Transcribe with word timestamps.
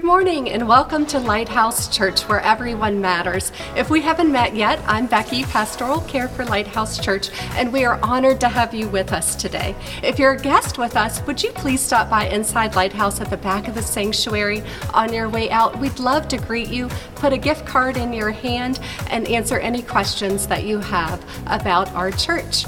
Good 0.00 0.06
morning 0.06 0.48
and 0.48 0.66
welcome 0.66 1.04
to 1.08 1.18
Lighthouse 1.18 1.94
Church, 1.94 2.22
where 2.22 2.40
everyone 2.40 3.02
matters. 3.02 3.52
If 3.76 3.90
we 3.90 4.00
haven't 4.00 4.32
met 4.32 4.56
yet, 4.56 4.82
I'm 4.86 5.06
Becky, 5.06 5.42
Pastoral 5.42 6.00
Care 6.00 6.26
for 6.28 6.46
Lighthouse 6.46 6.98
Church, 6.98 7.28
and 7.50 7.70
we 7.70 7.84
are 7.84 8.02
honored 8.02 8.40
to 8.40 8.48
have 8.48 8.72
you 8.72 8.88
with 8.88 9.12
us 9.12 9.36
today. 9.36 9.76
If 10.02 10.18
you're 10.18 10.32
a 10.32 10.40
guest 10.40 10.78
with 10.78 10.96
us, 10.96 11.20
would 11.26 11.42
you 11.42 11.52
please 11.52 11.82
stop 11.82 12.08
by 12.08 12.28
inside 12.28 12.76
Lighthouse 12.76 13.20
at 13.20 13.28
the 13.28 13.36
back 13.36 13.68
of 13.68 13.74
the 13.74 13.82
sanctuary 13.82 14.62
on 14.94 15.12
your 15.12 15.28
way 15.28 15.50
out? 15.50 15.78
We'd 15.78 15.98
love 15.98 16.28
to 16.28 16.38
greet 16.38 16.68
you, 16.68 16.88
put 17.16 17.34
a 17.34 17.38
gift 17.38 17.66
card 17.66 17.98
in 17.98 18.14
your 18.14 18.30
hand, 18.30 18.80
and 19.10 19.28
answer 19.28 19.58
any 19.58 19.82
questions 19.82 20.46
that 20.46 20.64
you 20.64 20.78
have 20.78 21.22
about 21.46 21.90
our 21.92 22.10
church. 22.10 22.64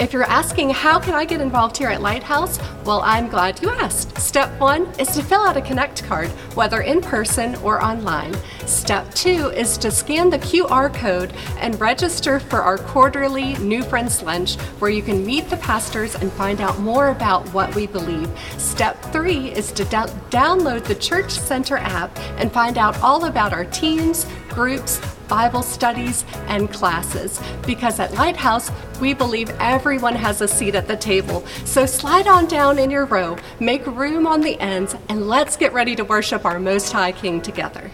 If 0.00 0.12
you're 0.12 0.24
asking, 0.24 0.70
how 0.70 0.98
can 0.98 1.14
I 1.14 1.24
get 1.24 1.40
involved 1.40 1.76
here 1.76 1.88
at 1.88 2.00
Lighthouse? 2.00 2.58
Well, 2.84 3.02
I'm 3.04 3.28
glad 3.28 3.60
you 3.62 3.70
asked. 3.70 4.18
Step 4.18 4.58
one 4.58 4.86
is 4.98 5.08
to 5.14 5.22
fill 5.22 5.42
out 5.42 5.56
a 5.56 5.60
Connect 5.60 6.02
card, 6.04 6.28
whether 6.56 6.80
in 6.80 7.00
person 7.00 7.54
or 7.56 7.82
online. 7.82 8.34
Step 8.66 9.12
two 9.14 9.50
is 9.50 9.76
to 9.78 9.90
scan 9.90 10.30
the 10.30 10.38
QR 10.38 10.92
code 10.92 11.32
and 11.58 11.78
register 11.80 12.40
for 12.40 12.62
our 12.62 12.78
quarterly 12.78 13.54
New 13.58 13.82
Friends 13.82 14.22
Lunch, 14.22 14.56
where 14.80 14.90
you 14.90 15.02
can 15.02 15.24
meet 15.24 15.48
the 15.50 15.56
pastors 15.58 16.14
and 16.14 16.32
find 16.32 16.60
out 16.60 16.80
more 16.80 17.08
about 17.08 17.46
what 17.52 17.72
we 17.74 17.86
believe. 17.86 18.30
Step 18.58 19.00
three 19.12 19.50
is 19.52 19.70
to 19.72 19.84
do- 19.84 20.12
download 20.30 20.84
the 20.84 20.94
Church 20.96 21.30
Center 21.30 21.76
app 21.76 22.18
and 22.38 22.50
find 22.50 22.78
out 22.78 23.00
all 23.02 23.26
about 23.26 23.52
our 23.52 23.66
teams, 23.66 24.26
groups, 24.48 25.00
Bible 25.32 25.62
studies, 25.62 26.26
and 26.48 26.70
classes. 26.70 27.40
Because 27.64 27.98
at 27.98 28.12
Lighthouse, 28.12 28.70
we 29.00 29.14
believe 29.14 29.48
everyone 29.60 30.14
has 30.14 30.42
a 30.42 30.46
seat 30.46 30.74
at 30.74 30.86
the 30.86 30.96
table. 30.96 31.40
So 31.64 31.86
slide 31.86 32.26
on 32.26 32.44
down 32.44 32.78
in 32.78 32.90
your 32.90 33.06
row, 33.06 33.38
make 33.58 33.86
room 33.86 34.26
on 34.26 34.42
the 34.42 34.60
ends, 34.60 34.94
and 35.08 35.26
let's 35.28 35.56
get 35.56 35.72
ready 35.72 35.96
to 35.96 36.04
worship 36.04 36.44
our 36.44 36.60
Most 36.60 36.92
High 36.92 37.12
King 37.12 37.40
together. 37.40 37.90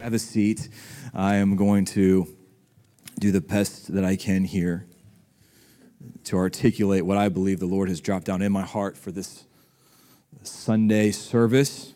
Have 0.00 0.12
a 0.12 0.18
seat. 0.18 0.68
I 1.14 1.36
am 1.36 1.56
going 1.56 1.86
to 1.86 2.28
do 3.18 3.32
the 3.32 3.40
best 3.40 3.94
that 3.94 4.04
I 4.04 4.16
can 4.16 4.44
here 4.44 4.86
to 6.24 6.36
articulate 6.36 7.06
what 7.06 7.16
I 7.16 7.30
believe 7.30 7.58
the 7.58 7.64
Lord 7.64 7.88
has 7.88 8.02
dropped 8.02 8.26
down 8.26 8.42
in 8.42 8.52
my 8.52 8.66
heart 8.66 8.98
for 8.98 9.10
this 9.10 9.46
Sunday 10.42 11.10
service. 11.10 11.94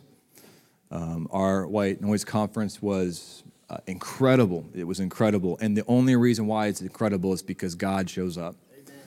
Um, 0.91 1.29
our 1.31 1.67
White 1.67 2.01
Noise 2.01 2.25
Conference 2.25 2.81
was 2.81 3.45
uh, 3.71 3.79
incredible. 3.87 4.67
It 4.75 4.85
was 4.85 5.01
incredible. 5.01 5.59
And 5.61 5.77
the 5.77 5.85
only 5.87 6.17
reason 6.17 6.47
why 6.47 6.67
it's 6.67 6.81
incredible 6.81 7.33
is 7.33 7.43
because 7.43 7.75
God 7.75 8.09
shows 8.11 8.37
up. 8.37 8.57
Amen. 8.73 8.99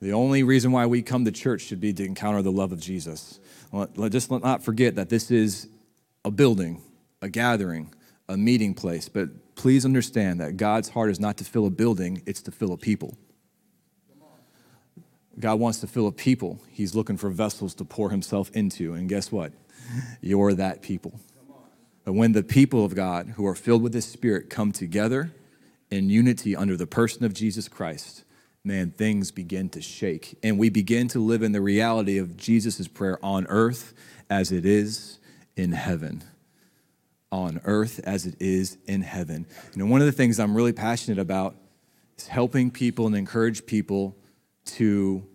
The 0.00 0.12
only 0.12 0.42
reason 0.42 0.72
why 0.72 0.86
we 0.86 1.02
come 1.02 1.24
to 1.24 1.32
church 1.32 1.62
should 1.62 1.80
be 1.80 1.92
to 1.92 2.04
encounter 2.04 2.42
the 2.42 2.52
love 2.52 2.72
of 2.72 2.80
Jesus. 2.80 3.40
Let, 3.72 3.96
let, 3.96 4.12
just 4.12 4.30
not 4.30 4.62
forget 4.62 4.96
that 4.96 5.08
this 5.08 5.30
is 5.30 5.68
a 6.24 6.30
building, 6.30 6.82
a 7.22 7.28
gathering, 7.28 7.92
a 8.28 8.36
meeting 8.36 8.74
place. 8.74 9.08
But 9.08 9.54
please 9.54 9.84
understand 9.84 10.40
that 10.40 10.56
God's 10.56 10.90
heart 10.90 11.10
is 11.10 11.20
not 11.20 11.36
to 11.38 11.44
fill 11.44 11.66
a 11.66 11.70
building, 11.70 12.22
it's 12.26 12.42
to 12.42 12.50
fill 12.50 12.72
a 12.72 12.76
people. 12.76 13.16
God 15.38 15.58
wants 15.58 15.80
to 15.80 15.86
fill 15.86 16.06
a 16.06 16.12
people. 16.12 16.60
He's 16.70 16.94
looking 16.94 17.16
for 17.16 17.28
vessels 17.28 17.74
to 17.74 17.84
pour 17.84 18.10
himself 18.10 18.50
into. 18.52 18.94
And 18.94 19.08
guess 19.08 19.32
what? 19.32 19.52
You're 20.20 20.54
that 20.54 20.82
people. 20.82 21.18
But 22.04 22.12
when 22.12 22.32
the 22.32 22.42
people 22.42 22.84
of 22.84 22.94
God 22.94 23.34
who 23.36 23.46
are 23.46 23.54
filled 23.54 23.82
with 23.82 23.94
His 23.94 24.04
Spirit 24.04 24.50
come 24.50 24.72
together 24.72 25.32
in 25.90 26.10
unity 26.10 26.54
under 26.54 26.76
the 26.76 26.86
person 26.86 27.24
of 27.24 27.32
Jesus 27.32 27.66
Christ, 27.66 28.24
man, 28.62 28.90
things 28.90 29.30
begin 29.30 29.70
to 29.70 29.80
shake. 29.80 30.38
And 30.42 30.58
we 30.58 30.68
begin 30.68 31.08
to 31.08 31.18
live 31.18 31.42
in 31.42 31.52
the 31.52 31.60
reality 31.60 32.18
of 32.18 32.36
Jesus' 32.36 32.88
prayer 32.88 33.18
on 33.24 33.46
earth 33.48 33.94
as 34.28 34.52
it 34.52 34.66
is 34.66 35.18
in 35.56 35.72
heaven. 35.72 36.22
On 37.32 37.60
earth 37.64 38.00
as 38.04 38.26
it 38.26 38.36
is 38.40 38.76
in 38.86 39.02
heaven. 39.02 39.46
You 39.74 39.82
know, 39.82 39.90
one 39.90 40.00
of 40.00 40.06
the 40.06 40.12
things 40.12 40.38
I'm 40.38 40.56
really 40.56 40.72
passionate 40.72 41.18
about 41.18 41.56
is 42.18 42.28
helping 42.28 42.70
people 42.70 43.06
and 43.06 43.16
encourage 43.16 43.66
people 43.66 44.16
to 44.66 45.26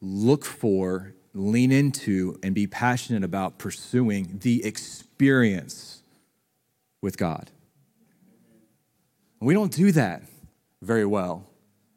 look 0.00 0.44
for, 0.44 1.14
lean 1.32 1.72
into, 1.72 2.38
and 2.42 2.54
be 2.54 2.66
passionate 2.66 3.24
about 3.24 3.58
pursuing 3.58 4.38
the 4.42 4.64
experience 4.64 5.93
with 7.04 7.18
God. 7.18 7.50
We 9.38 9.52
don't 9.52 9.70
do 9.70 9.92
that 9.92 10.22
very 10.80 11.04
well 11.04 11.46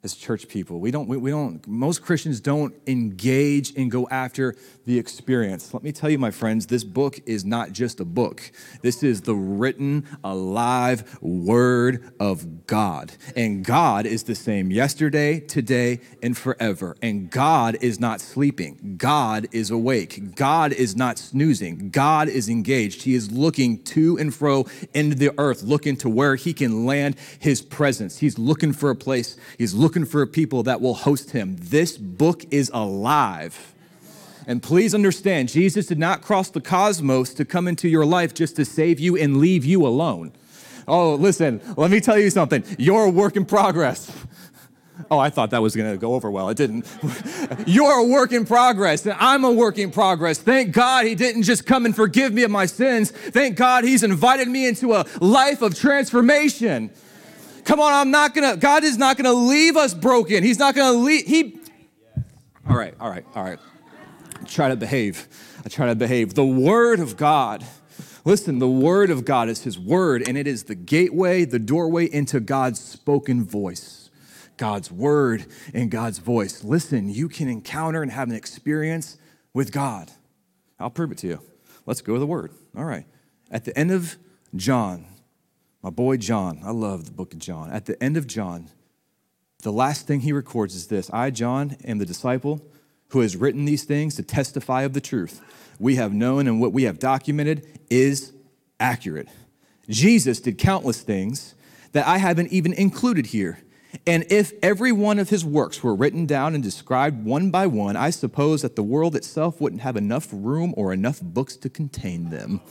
as 0.04 0.14
church 0.14 0.48
people. 0.48 0.80
We 0.80 0.92
don't, 0.92 1.08
we, 1.08 1.18
we, 1.18 1.32
don't, 1.32 1.66
most 1.68 2.04
Christians 2.04 2.40
don't 2.40 2.74
engage 2.86 3.76
and 3.76 3.90
go 3.90 4.08
after 4.10 4.56
the 4.86 4.98
experience. 4.98 5.74
Let 5.74 5.84
me 5.84 5.92
tell 5.92 6.10
you, 6.10 6.20
my 6.20 6.30
friends, 6.30 6.68
this 6.68 6.84
book 6.84 7.20
is 7.26 7.44
not 7.44 7.72
just 7.72 8.00
a 8.00 8.06
book. 8.06 8.52
This 8.84 9.02
is 9.02 9.22
the 9.22 9.34
written, 9.34 10.06
alive 10.24 11.18
word 11.20 12.14
of 12.20 12.68
God. 12.68 13.12
And 13.36 13.66
God 13.66 14.06
is 14.06 14.24
the 14.24 14.36
same 14.36 14.72
yesterday, 14.72 15.40
today, 15.40 16.00
and 16.22 16.38
forever. 16.38 16.96
And 17.02 17.30
God 17.32 17.78
is 17.82 18.00
not 18.00 18.22
sleeping. 18.22 18.96
God 18.98 19.48
is 19.52 19.72
awake. 19.72 20.36
God 20.36 20.74
is 20.74 20.96
not 20.96 21.18
snoozing. 21.18 21.90
God 21.90 22.30
is 22.30 22.50
engaged. 22.50 23.02
He 23.02 23.16
is 23.16 23.32
looking 23.32 23.84
to 23.86 24.18
and 24.20 24.34
fro 24.34 24.68
into 24.94 25.16
the 25.18 25.34
earth, 25.40 25.64
looking 25.64 25.98
to 25.98 26.10
where 26.10 26.36
he 26.36 26.54
can 26.54 26.86
land 26.86 27.16
his 27.40 27.64
presence. 27.64 28.20
He's 28.20 28.38
looking 28.38 28.74
for 28.74 28.92
a 28.92 28.96
place. 28.96 29.38
He's 29.58 29.74
looking 29.74 29.87
looking 29.88 30.04
for 30.04 30.22
a 30.22 30.28
people 30.28 30.64
that 30.64 30.82
will 30.82 30.96
host 30.96 31.32
him. 31.32 31.56
This 31.62 31.98
book 31.98 32.44
is 32.52 32.70
alive. 32.74 33.74
And 34.46 34.62
please 34.62 34.94
understand, 34.94 35.48
Jesus 35.48 35.86
did 35.86 35.98
not 35.98 36.22
cross 36.22 36.50
the 36.50 36.60
cosmos 36.60 37.34
to 37.36 37.46
come 37.46 37.70
into 37.70 37.88
your 37.88 38.06
life 38.06 38.34
just 38.34 38.58
to 38.58 38.66
save 38.66 39.00
you 39.00 39.16
and 39.16 39.38
leave 39.38 39.64
you 39.64 39.88
alone. 39.88 40.34
Oh, 40.90 41.16
listen, 41.16 41.62
let 41.78 41.90
me 41.90 42.02
tell 42.02 42.20
you 42.20 42.30
something. 42.30 42.66
You're 42.78 43.06
a 43.06 43.10
work 43.10 43.38
in 43.38 43.46
progress. 43.46 44.12
Oh, 45.10 45.20
I 45.20 45.30
thought 45.30 45.52
that 45.52 45.62
was 45.62 45.74
going 45.74 45.90
to 45.90 45.98
go 45.98 46.16
over 46.16 46.30
well. 46.30 46.50
It 46.50 46.58
didn't. 46.58 46.86
You're 47.66 48.00
a 48.00 48.04
work 48.04 48.34
in 48.34 48.46
progress, 48.46 49.06
and 49.06 49.16
I'm 49.22 49.46
a 49.46 49.52
work 49.54 49.78
in 49.78 49.90
progress. 49.90 50.38
Thank 50.38 50.74
God 50.74 51.06
he 51.06 51.16
didn't 51.16 51.44
just 51.44 51.66
come 51.66 51.86
and 51.86 51.96
forgive 51.96 52.34
me 52.34 52.44
of 52.44 52.52
my 52.52 52.66
sins. 52.66 53.12
Thank 53.12 53.56
God 53.56 53.86
he's 53.86 54.04
invited 54.04 54.50
me 54.50 54.68
into 54.68 54.96
a 54.96 55.06
life 55.22 55.62
of 55.62 55.76
transformation. 55.76 56.90
Come 57.68 57.82
on, 57.82 57.92
I'm 57.92 58.12
not 58.12 58.34
gonna, 58.34 58.56
God 58.56 58.86
is 58.86 58.98
not 58.98 59.18
gonna 59.18 59.34
leave 59.34 59.76
us 59.76 59.94
broken. 59.94 60.42
He's 60.42 60.58
not 60.58 60.74
gonna 60.74 60.98
leave, 60.98 61.26
He. 61.26 61.60
All 62.68 62.78
right, 62.78 62.94
all 62.98 63.10
right, 63.10 63.26
all 63.36 63.44
right. 63.44 63.60
I 64.40 64.46
try 64.46 64.70
to 64.70 64.78
behave. 64.78 65.28
I 65.66 65.68
try 65.68 65.88
to 65.88 65.96
behave. 65.96 66.34
The 66.34 66.46
Word 66.46 67.02
of 67.02 67.18
God. 67.18 67.66
Listen, 68.24 68.60
the 68.60 68.70
Word 68.70 69.10
of 69.10 69.26
God 69.26 69.50
is 69.50 69.66
His 69.66 69.78
Word, 69.78 70.26
and 70.26 70.38
it 70.38 70.48
is 70.48 70.64
the 70.64 70.76
gateway, 70.76 71.44
the 71.44 71.60
doorway 71.60 72.06
into 72.06 72.40
God's 72.40 72.80
spoken 72.80 73.44
voice. 73.44 74.10
God's 74.56 74.90
Word 74.90 75.46
and 75.74 75.92
God's 75.92 76.20
voice. 76.20 76.64
Listen, 76.64 77.10
you 77.10 77.28
can 77.28 77.50
encounter 77.50 78.02
and 78.02 78.14
have 78.14 78.30
an 78.30 78.36
experience 78.36 79.18
with 79.54 79.74
God. 79.74 80.10
I'll 80.80 80.90
prove 80.90 81.12
it 81.12 81.18
to 81.18 81.28
you. 81.28 81.42
Let's 81.86 82.00
go 82.00 82.14
to 82.14 82.20
the 82.20 82.26
Word. 82.26 82.54
All 82.78 82.86
right. 82.86 83.06
At 83.52 83.66
the 83.66 83.78
end 83.78 83.92
of 83.92 84.16
John, 84.56 85.06
my 85.82 85.90
boy 85.90 86.18
John, 86.18 86.60
I 86.64 86.72
love 86.72 87.06
the 87.06 87.12
book 87.12 87.34
of 87.34 87.40
John. 87.40 87.70
At 87.72 87.86
the 87.86 88.02
end 88.02 88.18
of 88.18 88.28
John, 88.28 88.70
the 89.64 89.72
last 89.72 90.08
thing 90.08 90.22
he 90.22 90.32
records 90.32 90.76
is 90.76 90.88
this 90.88 91.10
I, 91.12 91.30
John, 91.30 91.78
am 91.84 91.98
the 91.98 92.06
disciple 92.06 92.62
who 93.10 93.22
has 93.22 93.36
written 93.36 93.66
these 93.66 93.84
things 93.84 94.16
to 94.16 94.24
testify 94.24 94.84
of 94.84 94.94
the 94.94 95.02
truth. 95.02 95.42
We 95.80 95.96
have 95.96 96.14
known 96.14 96.48
and 96.48 96.60
what 96.60 96.74
we 96.74 96.84
have 96.84 97.00
documented 97.00 97.80
is 97.90 98.34
accurate. 98.80 99.30
Jesus 99.90 100.40
did 100.40 100.58
countless 100.58 101.02
things 101.02 101.56
that 101.94 102.06
I 102.08 102.18
haven't 102.18 102.52
even 102.52 102.74
included 102.74 103.28
here. 103.28 103.60
And 104.06 104.26
if 104.30 104.52
every 104.62 104.92
one 104.92 105.18
of 105.18 105.30
his 105.30 105.46
works 105.46 105.82
were 105.82 105.96
written 105.96 106.26
down 106.26 106.54
and 106.54 106.64
described 106.64 107.26
one 107.26 107.50
by 107.50 107.68
one, 107.68 107.96
I 107.96 108.10
suppose 108.10 108.62
that 108.62 108.76
the 108.76 108.84
world 108.84 109.16
itself 109.16 109.62
wouldn't 109.62 109.82
have 109.82 109.96
enough 109.96 110.28
room 110.32 110.74
or 110.76 110.92
enough 110.92 111.22
books 111.22 111.56
to 111.58 111.70
contain 111.70 112.30
them. 112.30 112.62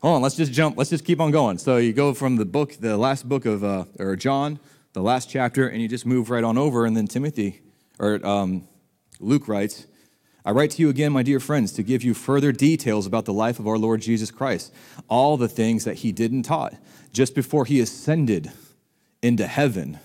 Hold 0.00 0.16
on, 0.16 0.22
let's 0.22 0.36
just 0.36 0.52
jump, 0.52 0.76
let's 0.76 0.90
just 0.90 1.04
keep 1.04 1.20
on 1.20 1.30
going. 1.30 1.58
So 1.58 1.76
you 1.76 1.92
go 1.92 2.14
from 2.14 2.36
the 2.36 2.44
book, 2.44 2.74
the 2.80 2.96
last 2.96 3.28
book 3.28 3.46
of, 3.46 3.64
uh, 3.64 3.84
or 3.98 4.16
John, 4.16 4.60
the 4.92 5.02
last 5.02 5.28
chapter, 5.28 5.68
and 5.68 5.82
you 5.82 5.88
just 5.88 6.06
move 6.06 6.30
right 6.30 6.44
on 6.44 6.56
over. 6.56 6.84
And 6.84 6.96
then 6.96 7.06
Timothy, 7.06 7.60
or 7.98 8.24
um, 8.26 8.66
Luke 9.20 9.48
writes, 9.48 9.86
I 10.44 10.52
write 10.52 10.70
to 10.72 10.82
you 10.82 10.88
again, 10.88 11.12
my 11.12 11.22
dear 11.22 11.40
friends, 11.40 11.72
to 11.72 11.82
give 11.82 12.02
you 12.02 12.14
further 12.14 12.52
details 12.52 13.06
about 13.06 13.24
the 13.24 13.32
life 13.32 13.58
of 13.58 13.66
our 13.66 13.76
Lord 13.76 14.00
Jesus 14.00 14.30
Christ, 14.30 14.72
all 15.08 15.36
the 15.36 15.48
things 15.48 15.84
that 15.84 15.96
he 15.96 16.12
did 16.12 16.32
and 16.32 16.44
taught. 16.44 16.74
Just 17.12 17.34
before 17.34 17.64
he 17.64 17.80
ascended 17.80 18.50
into 19.20 19.46
heaven, 19.46 19.98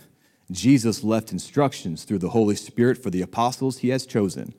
Jesus 0.52 1.04
left 1.04 1.32
instructions 1.32 2.04
through 2.04 2.18
the 2.18 2.32
Holy 2.32 2.56
Spirit 2.56 3.02
for 3.02 3.10
the 3.10 3.22
apostles 3.22 3.78
he 3.78 3.90
has 3.90 4.06
chosen. 4.06 4.54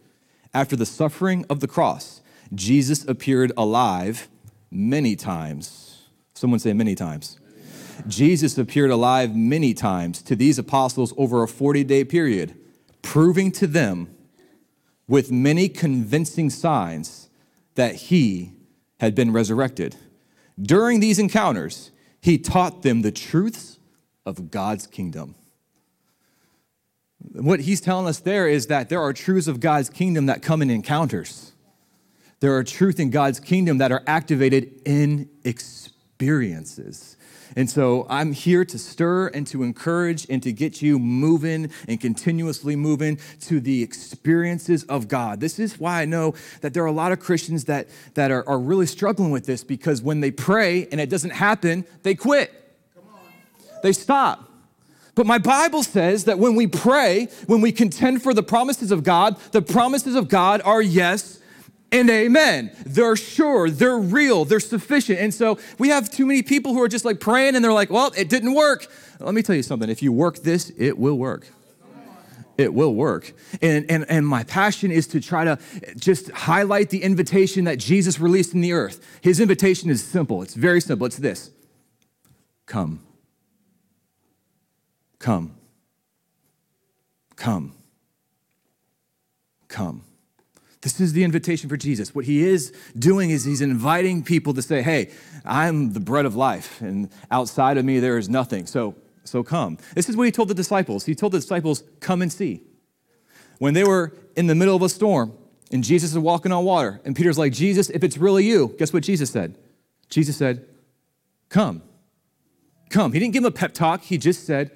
After 0.55 0.77
the 0.77 0.87
suffering 0.87 1.45
of 1.51 1.61
the 1.61 1.69
cross, 1.69 2.23
Jesus 2.55 3.05
appeared 3.07 3.53
alive 3.57 4.29
many 4.75 5.17
times. 5.17 6.03
Someone 6.35 6.59
say 6.59 6.73
many 6.73 6.95
times. 6.95 7.39
Jesus 8.09 8.59
appeared 8.59 8.91
alive 8.91 9.35
many 9.35 9.73
times 9.73 10.21
to 10.23 10.35
these 10.35 10.59
apostles 10.59 11.15
over 11.17 11.43
a 11.43 11.49
40 11.49 11.85
day 11.85 12.05
period, 12.05 12.55
proving 13.03 13.53
to 13.53 13.67
them 13.67 14.15
with 15.07 15.31
many 15.31 15.69
convincing 15.69 16.51
signs 16.51 17.29
that 17.75 17.95
he 17.95 18.53
had 19.01 19.15
been 19.15 19.33
resurrected. 19.33 19.97
During 20.61 21.01
these 21.01 21.19
encounters, 21.19 21.91
he 22.21 22.39
taught 22.39 22.83
them 22.83 23.03
the 23.03 23.13
truths 23.13 23.79
of 24.25 24.51
God's 24.51 24.87
kingdom. 24.87 25.35
What 27.33 27.61
he's 27.61 27.81
telling 27.81 28.07
us 28.07 28.19
there 28.21 28.49
is 28.49 28.67
that 28.69 28.89
there 28.89 29.01
are 29.01 29.13
truths 29.13 29.47
of 29.47 29.61
God's 29.61 29.91
kingdom 29.91 30.27
that 30.27 30.43
come 30.43 30.63
in 30.63 30.71
encounters. 30.71 31.54
There 32.45 32.55
are 32.55 32.63
truths 32.63 33.01
in 33.01 33.09
God's 33.09 33.41
kingdom 33.41 33.79
that 33.79 33.91
are 33.91 34.03
activated 34.07 34.83
in 34.85 35.31
experiences. 35.45 37.17
And 37.57 37.71
so 37.71 38.07
I'm 38.11 38.35
here 38.35 38.67
to 38.67 38.79
stir 38.79 39.29
and 39.29 39.47
to 39.47 39.63
encourage 39.63 40.27
and 40.29 40.43
to 40.43 40.53
get 40.53 40.83
you 40.83 40.99
moving 40.99 41.71
and 41.89 41.99
continuously 41.99 42.77
moving 42.77 43.19
to 43.47 43.61
the 43.61 43.83
experiences 43.83 44.85
of 44.91 45.09
God. 45.09 45.41
This 45.41 45.59
is 45.59 45.81
why 45.81 46.03
I 46.03 46.05
know 46.05 46.35
that 46.61 46.75
there 46.75 46.83
are 46.83 46.89
a 46.89 46.93
lot 46.93 47.13
of 47.13 47.19
Christians 47.19 47.65
that, 47.65 47.89
that 48.13 48.31
are, 48.31 48.47
are 48.47 48.59
really 48.59 48.85
struggling 48.85 49.31
with 49.31 49.47
this 49.47 49.65
because 49.65 50.03
when 50.03 50.21
they 50.21 50.31
pray 50.31 50.87
and 50.93 51.01
it 51.01 51.09
doesn't 51.09 51.31
happen, 51.31 51.87
they 52.03 52.15
quit. 52.15 52.53
They 53.83 53.93
stop. 53.95 54.51
But 55.15 55.25
my 55.25 55.39
Bible 55.39 55.83
says 55.83 56.25
that 56.25 56.39
when 56.39 56.57
we 56.57 56.67
pray, 56.67 57.29
when 57.47 57.63
we 57.63 57.73
contend 57.73 58.23
for 58.23 58.35
the 58.35 58.43
promises 58.43 58.91
of 58.91 59.03
God, 59.03 59.41
the 59.53 59.63
promises 59.63 60.15
of 60.15 60.29
God 60.29 60.61
are 60.63 60.83
yes 60.83 61.41
and 61.95 62.11
amen. 62.11 62.73
They're 62.85 63.17
sure, 63.17 63.71
they're 63.71 63.99
real, 63.99 64.45
they're 64.45 64.61
sufficient. 64.61 65.21
And 65.21 65.33
so 65.33 65.59
we 65.79 65.89
have 65.89 66.11
too 66.11 66.27
many 66.27 66.43
people 66.43 66.73
who 66.73 66.83
are 66.83 66.89
just 66.89 67.05
like 67.05 67.21
praying 67.21 67.55
and 67.55 67.65
they're 67.65 67.73
like, 67.73 67.89
well, 67.89 68.13
it 68.17 68.29
didn't 68.29 68.55
work. 68.55 68.89
Let 69.21 69.33
me 69.33 69.43
tell 69.43 69.55
you 69.55 69.63
something 69.63 69.89
if 69.89 70.03
you 70.03 70.13
work 70.13 70.39
this, 70.39 70.71
it 70.77 70.99
will 70.99 71.17
work. 71.17 71.47
It 72.59 72.75
will 72.75 72.95
work. 72.95 73.33
And, 73.63 73.89
and, 73.91 74.05
and 74.09 74.27
my 74.27 74.45
passion 74.45 74.91
is 74.91 75.07
to 75.09 75.21
try 75.21 75.45
to 75.45 75.59
just 75.97 76.31
highlight 76.31 76.91
the 76.91 77.03
invitation 77.03 77.65
that 77.65 77.79
Jesus 77.79 78.21
released 78.21 78.55
in 78.55 78.61
the 78.61 78.73
earth. 78.73 79.05
His 79.23 79.41
invitation 79.41 79.89
is 79.89 80.05
simple, 80.05 80.43
it's 80.43 80.55
very 80.55 80.81
simple. 80.81 81.07
It's 81.07 81.17
this 81.17 81.51
come. 82.67 83.01
Come. 85.19 85.57
Come. 87.37 87.75
Come. 89.69 90.05
This 90.85 91.01
is 91.01 91.15
the 91.15 91.25
invitation 91.25 91.71
for 91.71 91.79
Jesus. 91.79 92.15
What 92.15 92.27
he 92.27 92.45
is 92.45 92.71
doing 92.99 93.31
is 93.31 93.43
he's 93.43 93.63
inviting 93.63 94.23
people 94.23 94.53
to 94.53 94.61
say, 94.61 94.83
Hey, 94.83 95.11
I'm 95.43 95.95
the 95.95 95.99
bread 95.99 96.27
of 96.27 96.37
life, 96.37 96.83
and 96.83 97.09
outside 97.31 97.79
of 97.79 97.87
me 97.87 98.01
there 98.01 98.19
is 98.19 98.29
nothing. 98.29 98.67
So, 98.67 98.95
so 99.25 99.43
come. 99.43 99.79
This 99.95 100.11
is 100.11 100.17
what 100.17 100.25
he 100.25 100.31
told 100.31 100.49
the 100.49 100.55
disciples. 100.55 101.07
He 101.07 101.15
told 101.15 101.33
the 101.33 101.39
disciples, 101.39 101.85
Come 102.01 102.21
and 102.21 102.31
see. 102.31 102.61
When 103.59 103.73
they 103.73 103.83
were 103.83 104.15
in 104.37 104.47
the 104.47 104.55
middle 104.55 104.77
of 104.77 104.83
a 104.83 104.91
storm 104.91 105.33
and 105.73 105.83
Jesus 105.83 106.11
is 106.11 106.19
walking 106.19 106.53
on 106.53 106.67
water, 106.67 107.01
and 107.07 107.17
Peter's 107.17 107.39
like, 107.39 107.55
Jesus, 107.55 107.89
if 107.89 108.05
it's 108.05 108.19
really 108.19 108.45
you, 108.45 108.75
guess 108.79 108.93
what 108.93 109.05
Jesus 109.05 109.31
said? 109.31 109.57
Jesus 110.11 110.37
said, 110.37 110.67
Come. 111.49 111.83
Come. 112.91 113.15
He 113.15 113.21
didn't 113.21 113.33
give 113.33 113.43
him 113.43 113.49
a 113.49 113.53
pep 113.53 113.73
talk, 113.73 114.03
he 114.03 114.19
just 114.19 114.45
said, 114.45 114.71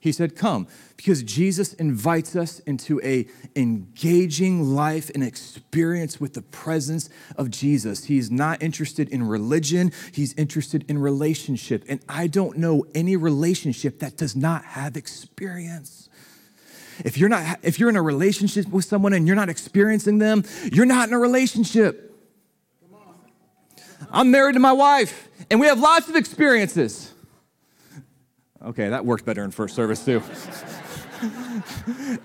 he 0.00 0.12
said, 0.12 0.36
Come, 0.36 0.68
because 0.96 1.22
Jesus 1.22 1.74
invites 1.74 2.36
us 2.36 2.60
into 2.60 3.00
a 3.02 3.26
engaging 3.56 4.74
life 4.74 5.10
and 5.12 5.24
experience 5.24 6.20
with 6.20 6.34
the 6.34 6.42
presence 6.42 7.10
of 7.36 7.50
Jesus. 7.50 8.04
He's 8.04 8.30
not 8.30 8.62
interested 8.62 9.08
in 9.08 9.24
religion, 9.24 9.92
he's 10.12 10.34
interested 10.34 10.84
in 10.88 10.98
relationship. 10.98 11.84
And 11.88 12.00
I 12.08 12.28
don't 12.28 12.58
know 12.58 12.84
any 12.94 13.16
relationship 13.16 13.98
that 13.98 14.16
does 14.16 14.36
not 14.36 14.64
have 14.64 14.96
experience. 14.96 16.08
If 17.04 17.18
you're 17.18 17.28
not 17.28 17.58
if 17.62 17.80
you're 17.80 17.88
in 17.88 17.96
a 17.96 18.02
relationship 18.02 18.68
with 18.68 18.84
someone 18.84 19.12
and 19.12 19.26
you're 19.26 19.36
not 19.36 19.48
experiencing 19.48 20.18
them, 20.18 20.44
you're 20.72 20.86
not 20.86 21.08
in 21.08 21.14
a 21.14 21.18
relationship. 21.18 22.04
I'm 24.12 24.30
married 24.30 24.52
to 24.54 24.60
my 24.60 24.72
wife, 24.72 25.28
and 25.50 25.58
we 25.58 25.66
have 25.66 25.80
lots 25.80 26.08
of 26.08 26.14
experiences. 26.14 27.12
Okay, 28.64 28.88
that 28.88 29.04
worked 29.04 29.24
better 29.24 29.44
in 29.44 29.52
first 29.52 29.76
service 29.76 30.04
too. 30.04 30.20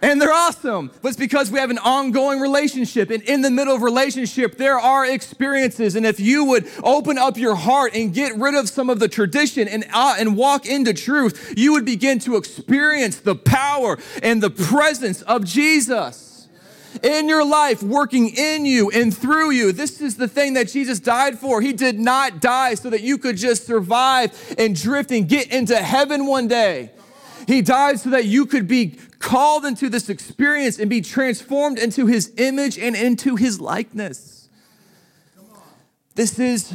and 0.01 0.19
they're 0.19 0.33
awesome. 0.33 0.91
But 1.01 1.09
it's 1.09 1.17
because 1.17 1.51
we 1.51 1.59
have 1.59 1.69
an 1.69 1.77
ongoing 1.77 2.39
relationship. 2.39 3.11
And 3.11 3.21
in 3.23 3.41
the 3.41 3.51
middle 3.51 3.75
of 3.75 3.81
relationship, 3.81 4.57
there 4.57 4.79
are 4.79 5.05
experiences. 5.05 5.95
And 5.95 6.05
if 6.05 6.19
you 6.19 6.45
would 6.45 6.67
open 6.83 7.17
up 7.17 7.37
your 7.37 7.55
heart 7.55 7.93
and 7.93 8.13
get 8.13 8.35
rid 8.35 8.55
of 8.55 8.67
some 8.67 8.89
of 8.89 8.99
the 8.99 9.07
tradition 9.07 9.67
and, 9.67 9.85
uh, 9.93 10.15
and 10.17 10.35
walk 10.35 10.65
into 10.65 10.93
truth, 10.93 11.53
you 11.55 11.73
would 11.73 11.85
begin 11.85 12.19
to 12.19 12.35
experience 12.35 13.19
the 13.19 13.35
power 13.35 13.99
and 14.23 14.41
the 14.41 14.49
presence 14.49 15.21
of 15.23 15.45
Jesus 15.45 16.32
in 17.01 17.27
your 17.27 17.45
life, 17.45 17.81
working 17.81 18.29
in 18.29 18.65
you 18.65 18.89
and 18.91 19.15
through 19.15 19.51
you. 19.51 19.71
This 19.71 20.01
is 20.01 20.17
the 20.17 20.27
thing 20.27 20.53
that 20.53 20.67
Jesus 20.67 20.99
died 20.99 21.39
for. 21.39 21.61
He 21.61 21.73
did 21.73 21.99
not 21.99 22.41
die 22.41 22.75
so 22.75 22.89
that 22.89 23.01
you 23.01 23.17
could 23.17 23.37
just 23.37 23.65
survive 23.65 24.31
and 24.57 24.79
drift 24.79 25.11
and 25.11 25.27
get 25.27 25.51
into 25.51 25.75
heaven 25.75 26.25
one 26.25 26.47
day. 26.47 26.91
He 27.47 27.61
died 27.61 27.99
so 27.99 28.11
that 28.11 28.25
you 28.25 28.45
could 28.45 28.67
be 28.67 28.97
called 29.19 29.65
into 29.65 29.89
this 29.89 30.09
experience 30.09 30.79
and 30.79 30.89
be 30.89 31.01
transformed 31.01 31.79
into 31.79 32.05
his 32.05 32.31
image 32.37 32.77
and 32.77 32.95
into 32.95 33.35
his 33.35 33.59
likeness. 33.59 34.49
This 36.15 36.37
is 36.37 36.73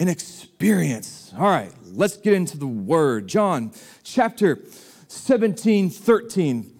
an 0.00 0.08
experience. 0.08 1.32
All 1.36 1.48
right, 1.48 1.72
let's 1.92 2.16
get 2.16 2.32
into 2.32 2.58
the 2.58 2.66
word. 2.66 3.28
John 3.28 3.72
chapter 4.02 4.58
17, 5.08 5.90
13. 5.90 6.73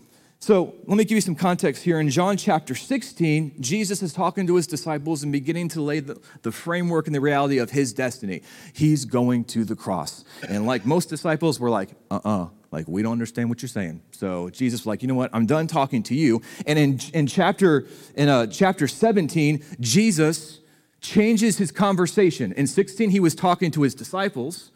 So 0.44 0.74
let 0.84 0.98
me 0.98 1.04
give 1.04 1.16
you 1.16 1.22
some 1.22 1.36
context 1.36 1.82
here. 1.84 1.98
In 1.98 2.10
John 2.10 2.36
chapter 2.36 2.74
16, 2.74 3.62
Jesus 3.62 4.02
is 4.02 4.12
talking 4.12 4.46
to 4.46 4.56
his 4.56 4.66
disciples 4.66 5.22
and 5.22 5.32
beginning 5.32 5.68
to 5.68 5.80
lay 5.80 6.00
the, 6.00 6.20
the 6.42 6.52
framework 6.52 7.06
and 7.06 7.14
the 7.14 7.20
reality 7.22 7.56
of 7.56 7.70
his 7.70 7.94
destiny. 7.94 8.42
He's 8.74 9.06
going 9.06 9.44
to 9.46 9.64
the 9.64 9.74
cross. 9.74 10.22
And 10.46 10.66
like 10.66 10.84
most 10.84 11.08
disciples, 11.08 11.58
we're 11.58 11.70
like, 11.70 11.92
uh 12.10 12.20
uh-uh, 12.22 12.42
uh 12.42 12.48
like 12.72 12.86
we 12.86 13.02
don't 13.02 13.12
understand 13.12 13.48
what 13.48 13.62
you're 13.62 13.70
saying. 13.70 14.02
So 14.10 14.50
Jesus 14.50 14.82
was 14.82 14.86
like, 14.86 15.00
you 15.00 15.08
know 15.08 15.14
what? 15.14 15.30
I'm 15.32 15.46
done 15.46 15.66
talking 15.66 16.02
to 16.02 16.14
you. 16.14 16.42
And 16.66 16.78
in, 16.78 17.00
in 17.14 17.26
chapter 17.26 17.86
in 18.14 18.28
uh, 18.28 18.46
chapter 18.46 18.86
17, 18.86 19.64
Jesus 19.80 20.60
changes 21.00 21.56
his 21.56 21.72
conversation. 21.72 22.52
In 22.52 22.66
16, 22.66 23.08
he 23.08 23.18
was 23.18 23.34
talking 23.34 23.70
to 23.70 23.80
his 23.80 23.94
disciples. 23.94 24.72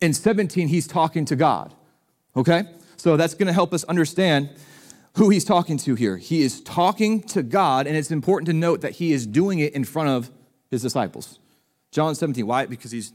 In 0.00 0.14
17, 0.14 0.68
he's 0.68 0.86
talking 0.86 1.26
to 1.26 1.36
God. 1.36 1.74
Okay? 2.34 2.62
So 2.96 3.18
that's 3.18 3.34
going 3.34 3.48
to 3.48 3.52
help 3.52 3.74
us 3.74 3.84
understand 3.84 4.48
who 5.16 5.30
he's 5.30 5.44
talking 5.44 5.76
to 5.78 5.94
here. 5.94 6.16
He 6.16 6.42
is 6.42 6.60
talking 6.62 7.22
to 7.24 7.42
God, 7.42 7.86
and 7.86 7.96
it's 7.96 8.10
important 8.10 8.46
to 8.46 8.52
note 8.52 8.80
that 8.80 8.92
he 8.92 9.12
is 9.12 9.26
doing 9.26 9.58
it 9.58 9.74
in 9.74 9.84
front 9.84 10.08
of 10.08 10.30
his 10.70 10.82
disciples. 10.82 11.38
John 11.90 12.14
17, 12.14 12.46
why? 12.46 12.66
Because 12.66 12.90
he's 12.90 13.12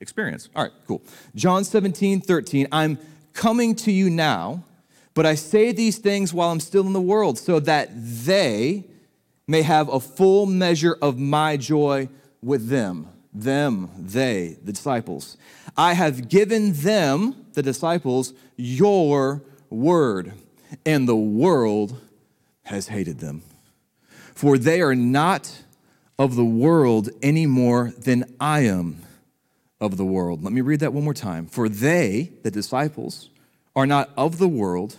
experienced. 0.00 0.50
All 0.54 0.64
right, 0.64 0.72
cool. 0.86 1.02
John 1.34 1.64
17, 1.64 2.20
13, 2.20 2.68
I'm 2.70 2.98
coming 3.32 3.74
to 3.76 3.92
you 3.92 4.10
now, 4.10 4.64
but 5.14 5.24
I 5.24 5.34
say 5.34 5.72
these 5.72 5.98
things 5.98 6.34
while 6.34 6.50
I'm 6.50 6.60
still 6.60 6.86
in 6.86 6.92
the 6.92 7.00
world, 7.00 7.38
so 7.38 7.58
that 7.60 7.88
they 7.94 8.84
may 9.46 9.62
have 9.62 9.88
a 9.88 9.98
full 9.98 10.46
measure 10.46 10.96
of 11.00 11.18
my 11.18 11.56
joy 11.56 12.08
with 12.42 12.68
them. 12.68 13.08
Them, 13.32 13.90
they, 13.96 14.58
the 14.62 14.72
disciples. 14.72 15.36
I 15.76 15.94
have 15.94 16.28
given 16.28 16.72
them, 16.72 17.46
the 17.54 17.62
disciples, 17.62 18.34
your 18.56 19.42
word 19.70 20.32
and 20.84 21.08
the 21.08 21.16
world 21.16 22.00
has 22.64 22.88
hated 22.88 23.18
them. 23.18 23.42
For 24.34 24.58
they 24.58 24.80
are 24.80 24.94
not 24.94 25.62
of 26.18 26.36
the 26.36 26.44
world 26.44 27.08
any 27.22 27.46
more 27.46 27.92
than 27.98 28.24
I 28.40 28.60
am 28.60 29.02
of 29.80 29.96
the 29.96 30.04
world. 30.04 30.44
Let 30.44 30.52
me 30.52 30.60
read 30.60 30.80
that 30.80 30.92
one 30.92 31.04
more 31.04 31.14
time. 31.14 31.46
For 31.46 31.68
they, 31.68 32.32
the 32.42 32.50
disciples, 32.50 33.30
are 33.74 33.86
not 33.86 34.10
of 34.16 34.38
the 34.38 34.48
world 34.48 34.96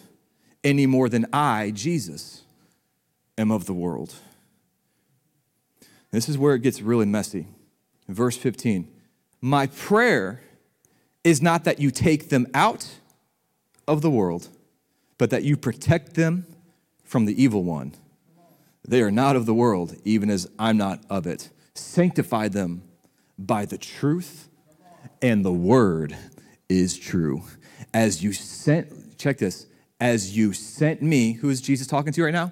any 0.63 0.85
more 0.85 1.09
than 1.09 1.25
I, 1.31 1.71
Jesus, 1.71 2.43
am 3.37 3.51
of 3.51 3.65
the 3.65 3.73
world. 3.73 4.15
This 6.11 6.27
is 6.27 6.37
where 6.37 6.55
it 6.55 6.61
gets 6.61 6.81
really 6.81 7.05
messy. 7.05 7.47
Verse 8.07 8.37
15 8.37 8.87
My 9.41 9.67
prayer 9.67 10.41
is 11.23 11.41
not 11.41 11.63
that 11.63 11.79
you 11.79 11.91
take 11.91 12.29
them 12.29 12.47
out 12.53 12.87
of 13.87 14.01
the 14.01 14.09
world 14.09 14.49
but 15.21 15.29
that 15.29 15.43
you 15.43 15.55
protect 15.55 16.15
them 16.15 16.47
from 17.03 17.25
the 17.25 17.43
evil 17.43 17.63
one. 17.63 17.93
They 18.87 19.03
are 19.03 19.11
not 19.11 19.35
of 19.35 19.45
the 19.45 19.53
world, 19.53 19.95
even 20.03 20.31
as 20.31 20.49
I'm 20.57 20.77
not 20.77 21.03
of 21.11 21.27
it. 21.27 21.51
Sanctify 21.75 22.47
them 22.47 22.81
by 23.37 23.65
the 23.65 23.77
truth, 23.77 24.49
and 25.21 25.45
the 25.45 25.51
word 25.51 26.17
is 26.69 26.97
true. 26.97 27.43
As 27.93 28.23
you 28.23 28.33
sent, 28.33 29.19
check 29.19 29.37
this, 29.37 29.67
as 29.99 30.35
you 30.35 30.53
sent 30.53 31.03
me, 31.03 31.33
who 31.33 31.49
is 31.49 31.61
Jesus 31.61 31.85
talking 31.85 32.13
to 32.13 32.23
right 32.23 32.33
now? 32.33 32.51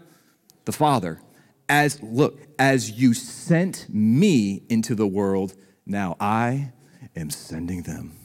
The 0.66 0.72
Father. 0.72 1.20
As, 1.68 2.00
look, 2.04 2.40
as 2.60 2.92
you 2.92 3.16
sent 3.16 3.88
me 3.90 4.62
into 4.70 4.94
the 4.94 5.08
world, 5.08 5.56
now 5.88 6.16
I 6.20 6.74
am 7.16 7.32
sending 7.32 7.82
them. 7.82 8.16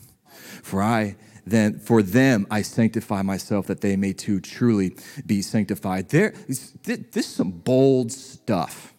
For 0.63 0.83
I 0.83 1.17
then 1.47 1.79
for 1.79 2.03
them 2.03 2.47
I 2.51 2.63
sanctify 2.63 3.23
myself 3.23 3.67
that 3.67 3.81
they 3.81 3.97
may 3.97 4.13
too 4.13 4.41
truly 4.41 4.97
be 5.27 5.43
sanctified. 5.43 6.09
There, 6.09 6.35
this 6.49 7.17
is 7.17 7.27
some 7.27 7.51
bold 7.51 8.13
stuff. 8.13 8.95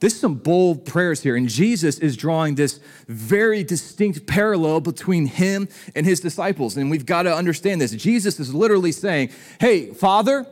This 0.00 0.14
is 0.14 0.20
some 0.20 0.36
bold 0.36 0.86
prayers 0.86 1.22
here. 1.22 1.36
And 1.36 1.48
Jesus 1.48 1.98
is 1.98 2.16
drawing 2.16 2.54
this 2.54 2.80
very 3.06 3.62
distinct 3.62 4.26
parallel 4.26 4.80
between 4.80 5.26
him 5.26 5.68
and 5.94 6.06
his 6.06 6.20
disciples. 6.20 6.76
And 6.76 6.90
we've 6.90 7.04
got 7.04 7.24
to 7.24 7.34
understand 7.34 7.82
this. 7.82 7.92
Jesus 7.92 8.40
is 8.40 8.54
literally 8.54 8.92
saying, 8.92 9.30
Hey, 9.60 9.92
Father, 9.92 10.46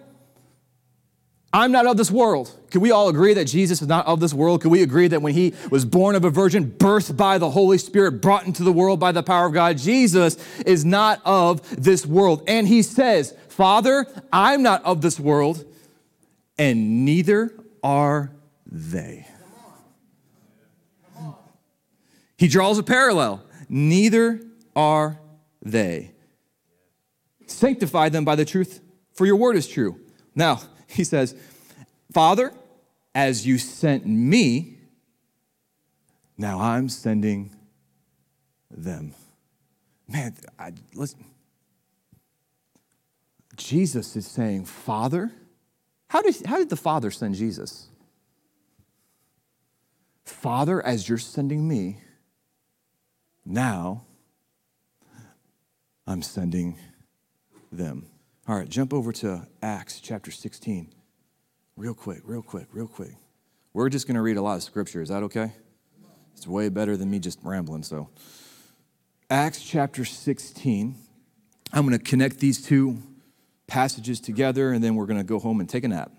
I'm 1.53 1.73
not 1.73 1.87
of 1.87 1.97
this 1.97 2.11
world. 2.11 2.55
Can 2.71 2.83
we 2.83 2.91
all 2.91 3.09
agree 3.09 3.33
that 3.33 3.47
Jesus 3.47 3.81
is 3.81 3.89
not 3.89 4.07
of 4.07 4.21
this 4.21 4.35
world? 4.35 4.61
Can 4.61 4.71
we 4.71 4.83
agree 4.83 5.09
that 5.09 5.23
when 5.23 5.33
he 5.33 5.55
was 5.71 5.87
born 5.87 6.15
of 6.15 6.25
a 6.25 6.31
virgin, 6.31 6.71
birthed 6.71 7.17
by 7.17 7.39
the 7.39 7.51
Holy 7.51 7.79
Spirit, 7.79 8.21
brought 8.21 8.47
into 8.47 8.63
the 8.63 8.73
world 8.73 9.01
by 9.01 9.13
the 9.13 9.23
power 9.23 9.47
of 9.47 9.55
God, 9.55 9.79
Jesus 9.79 10.37
is 10.61 10.85
not 10.85 11.23
of 11.25 11.83
this 11.83 12.05
world? 12.05 12.43
And 12.47 12.69
he 12.69 12.83
says, 12.83 13.35
Father, 13.49 14.07
I'm 14.31 14.63
not 14.63 14.85
of 14.85 15.01
this 15.01 15.19
world, 15.19 15.65
and 16.59 17.07
neither 17.07 17.55
are 17.83 18.31
they. 18.67 19.27
He 22.37 22.47
draws 22.47 22.79
a 22.79 22.83
parallel. 22.83 23.43
Neither 23.69 24.43
are 24.77 25.19
they. 25.63 26.13
Sanctify 27.47 28.11
them 28.11 28.25
by 28.25 28.37
the 28.37 28.45
truth, 28.45 28.81
for 29.15 29.25
your 29.25 29.37
word 29.37 29.57
is 29.57 29.67
true. 29.67 29.99
Now, 30.35 30.61
he 30.89 31.05
says, 31.05 31.35
Father, 32.13 32.53
as 33.15 33.47
you 33.47 33.59
sent 33.59 34.07
me, 34.07 34.79
now 36.37 36.61
I'm 36.61 36.89
sending 36.89 37.55
them. 38.71 39.15
Man, 40.09 40.35
I, 40.59 40.73
listen. 40.95 41.25
Jesus 43.57 44.17
is 44.17 44.27
saying, 44.27 44.65
Father, 44.65 45.31
how 46.09 46.23
did, 46.23 46.47
how 46.47 46.59
did 46.59 46.71
the 46.71 46.77
Father 46.77 47.11
send 47.11 47.35
Jesus? 47.35 47.89
Father, 50.25 50.85
as 50.85 51.09
you're 51.09 51.19
sending 51.19 51.67
me, 51.67 51.99
now 53.45 54.05
I'm 56.07 56.23
sending 56.23 56.79
them. 57.73 58.07
All 58.49 58.57
right, 58.57 58.67
jump 58.67 58.95
over 58.95 59.13
to 59.13 59.47
Acts 59.61 60.01
chapter 60.01 60.31
16. 60.31 60.91
Real 61.77 61.93
quick, 61.93 62.23
real 62.25 62.41
quick, 62.41 62.67
real 62.73 62.87
quick. 62.87 63.15
We're 63.75 63.91
just 63.91 64.07
going 64.07 64.15
to 64.15 64.23
read 64.23 64.39
a 64.39 64.43
lot 64.43 64.57
of 64.57 64.63
scripture. 64.63 65.03
Is 65.03 65.11
that 65.11 65.23
okay? 65.25 65.53
It's 66.35 66.47
way 66.47 66.71
better 66.71 66.97
than 66.97 67.11
me 67.11 67.19
just 67.19 67.41
rambling. 67.43 67.83
So, 67.83 68.09
Acts 69.29 69.63
chapter 69.63 70.07
16. 70.07 70.97
I'm 71.75 71.87
going 71.87 71.99
to 71.99 72.03
connect 72.03 72.39
these 72.39 72.65
two 72.65 72.97
passages 73.67 74.19
together 74.19 74.73
and 74.73 74.83
then 74.83 74.95
we're 74.95 75.05
going 75.05 75.21
to 75.21 75.25
go 75.25 75.39
home 75.39 75.61
and 75.61 75.69
take 75.69 75.85
a 75.85 75.89
nap. 75.89 76.11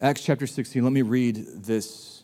Acts 0.00 0.22
chapter 0.22 0.46
16. 0.46 0.80
Let 0.80 0.92
me 0.92 1.02
read 1.02 1.44
this 1.56 2.15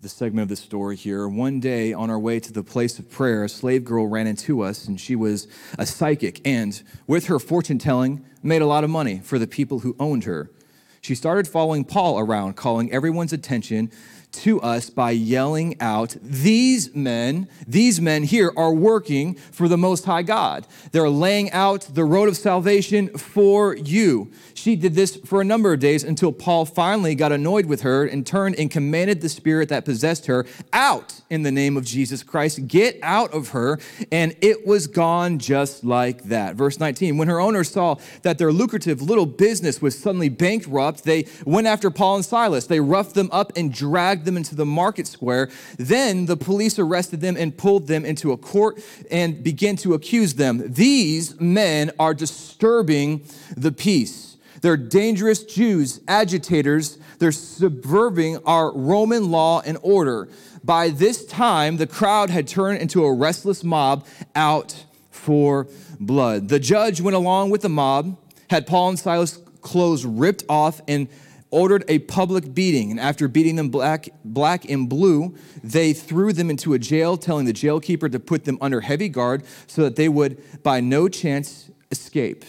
the 0.00 0.08
segment 0.08 0.44
of 0.44 0.48
the 0.48 0.54
story 0.54 0.94
here. 0.94 1.26
One 1.26 1.58
day, 1.58 1.92
on 1.92 2.08
our 2.08 2.20
way 2.20 2.38
to 2.38 2.52
the 2.52 2.62
place 2.62 3.00
of 3.00 3.10
prayer, 3.10 3.42
a 3.42 3.48
slave 3.48 3.84
girl 3.84 4.06
ran 4.06 4.28
into 4.28 4.62
us, 4.62 4.86
and 4.86 5.00
she 5.00 5.16
was 5.16 5.48
a 5.76 5.84
psychic, 5.84 6.40
and 6.46 6.80
with 7.08 7.26
her 7.26 7.40
fortune 7.40 7.78
telling, 7.78 8.24
made 8.40 8.62
a 8.62 8.66
lot 8.66 8.84
of 8.84 8.90
money 8.90 9.18
for 9.18 9.40
the 9.40 9.48
people 9.48 9.80
who 9.80 9.96
owned 9.98 10.22
her. 10.22 10.52
She 11.00 11.16
started 11.16 11.48
following 11.48 11.84
Paul 11.84 12.20
around, 12.20 12.54
calling 12.54 12.92
everyone's 12.92 13.32
attention 13.32 13.90
to 14.32 14.60
us 14.60 14.90
by 14.90 15.10
yelling 15.10 15.80
out, 15.80 16.16
These 16.22 16.94
men, 16.94 17.48
these 17.66 18.00
men 18.00 18.24
here 18.24 18.52
are 18.56 18.72
working 18.72 19.34
for 19.34 19.68
the 19.68 19.78
Most 19.78 20.04
High 20.04 20.22
God. 20.22 20.66
They're 20.92 21.08
laying 21.08 21.50
out 21.52 21.88
the 21.92 22.04
road 22.04 22.28
of 22.28 22.36
salvation 22.36 23.08
for 23.16 23.76
you. 23.76 24.30
She 24.54 24.76
did 24.76 24.94
this 24.94 25.16
for 25.16 25.40
a 25.40 25.44
number 25.44 25.72
of 25.72 25.80
days 25.80 26.04
until 26.04 26.32
Paul 26.32 26.64
finally 26.64 27.14
got 27.14 27.32
annoyed 27.32 27.66
with 27.66 27.82
her 27.82 28.04
and 28.04 28.26
turned 28.26 28.56
and 28.56 28.70
commanded 28.70 29.20
the 29.20 29.28
spirit 29.28 29.68
that 29.68 29.84
possessed 29.84 30.26
her 30.26 30.46
out 30.72 31.20
in 31.30 31.42
the 31.42 31.52
name 31.52 31.76
of 31.76 31.84
Jesus 31.84 32.22
Christ. 32.22 32.66
Get 32.66 32.98
out 33.02 33.32
of 33.32 33.50
her. 33.50 33.78
And 34.10 34.34
it 34.40 34.66
was 34.66 34.86
gone 34.86 35.38
just 35.38 35.84
like 35.84 36.24
that. 36.24 36.56
Verse 36.56 36.80
19 36.80 37.16
When 37.16 37.28
her 37.28 37.40
owners 37.40 37.70
saw 37.70 37.96
that 38.22 38.38
their 38.38 38.52
lucrative 38.52 39.00
little 39.00 39.26
business 39.26 39.80
was 39.80 39.98
suddenly 39.98 40.28
bankrupt, 40.28 41.04
they 41.04 41.26
went 41.44 41.66
after 41.66 41.90
Paul 41.90 42.16
and 42.16 42.24
Silas. 42.24 42.66
They 42.66 42.80
roughed 42.80 43.14
them 43.14 43.28
up 43.32 43.52
and 43.56 43.72
dragged 43.72 44.17
them 44.24 44.36
into 44.36 44.54
the 44.54 44.66
market 44.66 45.06
square. 45.06 45.50
Then 45.78 46.26
the 46.26 46.36
police 46.36 46.78
arrested 46.78 47.20
them 47.20 47.36
and 47.36 47.56
pulled 47.56 47.86
them 47.86 48.04
into 48.04 48.32
a 48.32 48.36
court 48.36 48.82
and 49.10 49.42
began 49.42 49.76
to 49.76 49.94
accuse 49.94 50.34
them. 50.34 50.62
These 50.66 51.40
men 51.40 51.90
are 51.98 52.14
disturbing 52.14 53.24
the 53.56 53.72
peace. 53.72 54.36
They're 54.60 54.76
dangerous 54.76 55.44
Jews, 55.44 56.00
agitators. 56.08 56.98
They're 57.18 57.32
subverting 57.32 58.38
our 58.44 58.72
Roman 58.76 59.30
law 59.30 59.60
and 59.64 59.78
order. 59.82 60.28
By 60.64 60.90
this 60.90 61.24
time, 61.24 61.76
the 61.76 61.86
crowd 61.86 62.30
had 62.30 62.48
turned 62.48 62.80
into 62.80 63.04
a 63.04 63.12
restless 63.12 63.62
mob 63.62 64.06
out 64.34 64.84
for 65.10 65.68
blood. 66.00 66.48
The 66.48 66.60
judge 66.60 67.00
went 67.00 67.16
along 67.16 67.50
with 67.50 67.62
the 67.62 67.68
mob, 67.68 68.18
had 68.50 68.66
Paul 68.66 68.90
and 68.90 68.98
Silas' 68.98 69.38
clothes 69.60 70.04
ripped 70.04 70.44
off, 70.48 70.80
and 70.88 71.08
ordered 71.50 71.84
a 71.88 72.00
public 72.00 72.54
beating. 72.54 72.90
And 72.90 73.00
after 73.00 73.28
beating 73.28 73.56
them 73.56 73.68
black, 73.68 74.08
black 74.24 74.68
and 74.68 74.88
blue, 74.88 75.34
they 75.62 75.92
threw 75.92 76.32
them 76.32 76.50
into 76.50 76.74
a 76.74 76.78
jail, 76.78 77.16
telling 77.16 77.46
the 77.46 77.52
jailkeeper 77.52 78.10
to 78.10 78.20
put 78.20 78.44
them 78.44 78.58
under 78.60 78.80
heavy 78.80 79.08
guard 79.08 79.44
so 79.66 79.82
that 79.82 79.96
they 79.96 80.08
would 80.08 80.62
by 80.62 80.80
no 80.80 81.08
chance 81.08 81.70
escape. 81.90 82.44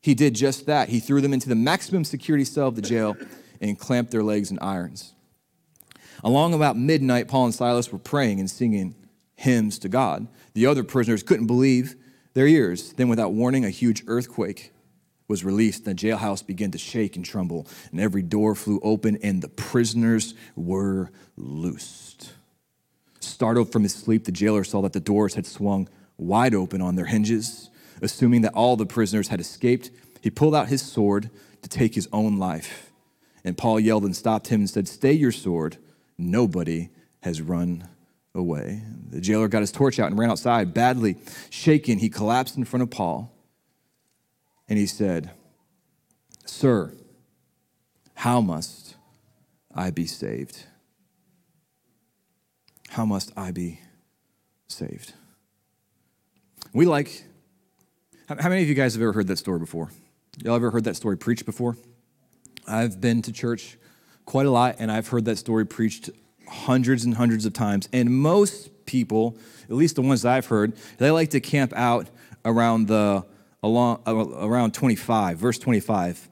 He 0.00 0.14
did 0.14 0.34
just 0.34 0.66
that. 0.66 0.88
He 0.88 1.00
threw 1.00 1.20
them 1.20 1.32
into 1.32 1.48
the 1.48 1.54
maximum 1.54 2.04
security 2.04 2.44
cell 2.44 2.68
of 2.68 2.76
the 2.76 2.82
jail 2.82 3.16
and 3.60 3.78
clamped 3.78 4.10
their 4.10 4.22
legs 4.22 4.50
in 4.50 4.58
irons. 4.60 5.14
Along 6.22 6.54
about 6.54 6.76
midnight, 6.76 7.28
Paul 7.28 7.46
and 7.46 7.54
Silas 7.54 7.92
were 7.92 7.98
praying 7.98 8.40
and 8.40 8.50
singing 8.50 8.94
hymns 9.36 9.78
to 9.80 9.88
God. 9.88 10.26
The 10.54 10.66
other 10.66 10.84
prisoners 10.84 11.22
couldn't 11.22 11.46
believe 11.46 11.96
their 12.34 12.46
ears. 12.46 12.92
Then, 12.92 13.08
without 13.08 13.32
warning, 13.32 13.64
a 13.64 13.70
huge 13.70 14.02
earthquake 14.06 14.72
was 15.30 15.44
released. 15.44 15.86
The 15.86 15.94
jailhouse 15.94 16.46
began 16.46 16.70
to 16.72 16.78
shake 16.78 17.16
and 17.16 17.24
tremble, 17.24 17.66
and 17.90 17.98
every 17.98 18.22
door 18.22 18.54
flew 18.54 18.80
open, 18.82 19.16
and 19.22 19.40
the 19.40 19.48
prisoners 19.48 20.34
were 20.54 21.10
loosed. 21.38 22.34
Startled 23.20 23.72
from 23.72 23.84
his 23.84 23.94
sleep, 23.94 24.24
the 24.24 24.32
jailer 24.32 24.64
saw 24.64 24.82
that 24.82 24.92
the 24.92 25.00
doors 25.00 25.34
had 25.34 25.46
swung 25.46 25.88
wide 26.18 26.54
open 26.54 26.82
on 26.82 26.96
their 26.96 27.06
hinges 27.06 27.70
assuming 28.02 28.42
that 28.42 28.54
all 28.54 28.76
the 28.76 28.86
prisoners 28.86 29.28
had 29.28 29.40
escaped, 29.40 29.90
he 30.20 30.30
pulled 30.30 30.54
out 30.54 30.68
his 30.68 30.82
sword 30.82 31.30
to 31.62 31.68
take 31.68 31.94
his 31.94 32.08
own 32.12 32.38
life. 32.38 32.90
And 33.44 33.56
Paul 33.56 33.80
yelled 33.80 34.04
and 34.04 34.14
stopped 34.14 34.48
him 34.48 34.60
and 34.60 34.70
said, 34.70 34.88
Stay 34.88 35.12
your 35.12 35.32
sword. 35.32 35.78
Nobody 36.18 36.90
has 37.22 37.40
run 37.40 37.88
away. 38.34 38.82
The 39.10 39.20
jailer 39.20 39.48
got 39.48 39.60
his 39.60 39.72
torch 39.72 39.98
out 39.98 40.10
and 40.10 40.18
ran 40.18 40.30
outside. 40.30 40.74
Badly 40.74 41.16
shaken, 41.48 41.98
he 41.98 42.08
collapsed 42.08 42.56
in 42.56 42.64
front 42.64 42.82
of 42.82 42.90
Paul 42.90 43.32
and 44.70 44.78
he 44.78 44.86
said, 44.86 45.32
Sir, 46.46 46.94
how 48.14 48.40
must 48.40 48.94
I 49.74 49.90
be 49.90 50.06
saved? 50.06 50.64
How 52.88 53.04
must 53.04 53.32
I 53.36 53.50
be 53.50 53.80
saved? 54.68 55.12
We 56.72 56.86
like 56.86 57.24
how 58.28 58.48
many 58.48 58.62
of 58.62 58.68
you 58.68 58.76
guys 58.76 58.94
have 58.94 59.02
ever 59.02 59.12
heard 59.12 59.26
that 59.26 59.38
story 59.38 59.58
before? 59.58 59.90
Y'all 60.44 60.54
ever 60.54 60.70
heard 60.70 60.84
that 60.84 60.94
story 60.94 61.16
preached 61.16 61.44
before? 61.44 61.76
I've 62.68 63.00
been 63.00 63.22
to 63.22 63.32
church 63.32 63.76
quite 64.24 64.46
a 64.46 64.50
lot, 64.52 64.76
and 64.78 64.92
I've 64.92 65.08
heard 65.08 65.24
that 65.24 65.36
story 65.36 65.66
preached 65.66 66.10
hundreds 66.48 67.04
and 67.04 67.14
hundreds 67.14 67.44
of 67.44 67.52
times. 67.52 67.88
And 67.92 68.08
most 68.08 68.86
people, 68.86 69.36
at 69.64 69.74
least 69.74 69.96
the 69.96 70.02
ones 70.02 70.22
that 70.22 70.32
I've 70.32 70.46
heard, 70.46 70.74
they 70.98 71.10
like 71.10 71.30
to 71.30 71.40
camp 71.40 71.72
out 71.74 72.08
around 72.44 72.86
the 72.86 73.24
along 73.62 74.02
uh, 74.06 74.14
around 74.14 74.74
25, 74.74 75.38
verse 75.38 75.58
25, 75.58 76.28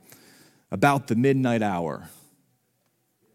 about 0.71 1.07
the 1.09 1.17
midnight 1.17 1.63
hour. 1.63 2.09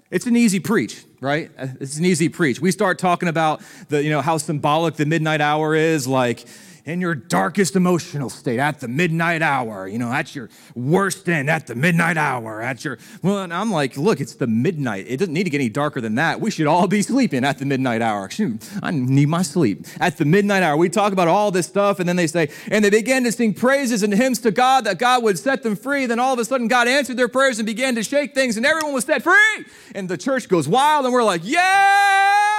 It's 0.10 0.28
an 0.28 0.36
easy 0.36 0.60
preach, 0.60 1.04
right? 1.22 1.50
Uh, 1.58 1.68
it's 1.80 1.98
an 1.98 2.06
easy 2.06 2.30
preach. 2.30 2.60
We 2.62 2.72
start 2.72 3.00
talking 3.00 3.30
about 3.30 3.62
the, 3.90 4.04
you 4.04 4.10
know, 4.10 4.22
how 4.22 4.38
symbolic 4.38 4.96
the 4.96 5.06
midnight 5.06 5.42
hour 5.42 5.74
is, 5.76 6.08
like 6.08 6.46
in 6.86 7.00
your 7.00 7.16
darkest 7.16 7.76
emotional 7.76 8.30
state 8.30 8.60
at 8.60 8.80
the 8.80 8.88
midnight 8.88 9.42
hour. 9.42 9.88
You 9.88 9.98
know, 9.98 10.10
that's 10.10 10.36
your 10.36 10.50
worst 10.76 11.30
end 11.30 11.50
at 11.50 11.68
the 11.68 11.76
midnight 11.76 12.18
hour. 12.18 12.62
At 12.62 12.84
your 12.84 12.98
well, 13.22 13.44
and 13.44 13.54
I'm 13.54 13.72
like, 13.72 13.96
look, 13.98 14.20
it's 14.20 14.36
the 14.36 14.48
midnight. 14.48 15.06
It 15.08 15.18
doesn't 15.18 15.34
need 15.34 15.46
to 15.46 15.50
get 15.50 15.60
any 15.60 15.70
darker 15.70 16.02
than 16.02 16.16
that. 16.16 16.42
We 16.42 16.52
should 16.52 16.68
all 16.68 16.88
be 16.88 17.02
sleeping 17.02 17.46
at 17.46 17.60
the 17.60 17.66
midnight 17.66 18.02
hour. 18.02 18.30
Shoot, 18.30 18.70
I 18.82 18.92
need 18.92 19.30
my 19.30 19.42
sleep 19.42 19.86
at 20.00 20.18
the 20.18 20.26
midnight 20.26 20.64
hour. 20.64 20.76
We 20.76 20.90
talk 20.90 21.14
about 21.14 21.28
all 21.28 21.52
this 21.52 21.68
stuff, 21.68 22.00
and 22.00 22.10
then 22.10 22.16
they 22.16 22.28
say, 22.28 22.50
and 22.70 22.84
they 22.84 22.90
began 22.90 23.24
to 23.24 23.32
sing 23.32 23.54
praises 23.54 24.04
and 24.04 24.14
hymns 24.14 24.40
to 24.40 24.52
God 24.52 24.84
that 24.86 25.00
God 25.00 25.24
would 25.24 25.40
set 25.40 25.64
them 25.64 25.76
free. 25.76 26.06
Then 26.06 26.20
all 26.20 26.34
of 26.34 26.40
a 26.40 26.46
sudden, 26.46 26.68
God 26.68 26.88
answered 26.88 27.18
their 27.18 27.30
prayers 27.30 27.60
and 27.60 27.66
began 27.66 27.96
to 27.96 28.04
shake 28.04 28.34
things, 28.34 28.58
and 28.58 28.66
everyone 28.66 28.94
was 28.94 29.06
set 29.06 29.24
free. 29.24 29.66
And 29.96 30.10
the 30.10 30.18
church 30.18 30.50
goes 30.50 30.68
wild, 30.68 31.06
and 31.06 31.14
we're 31.14 31.24
like, 31.24 31.42
yeah. 31.44 32.53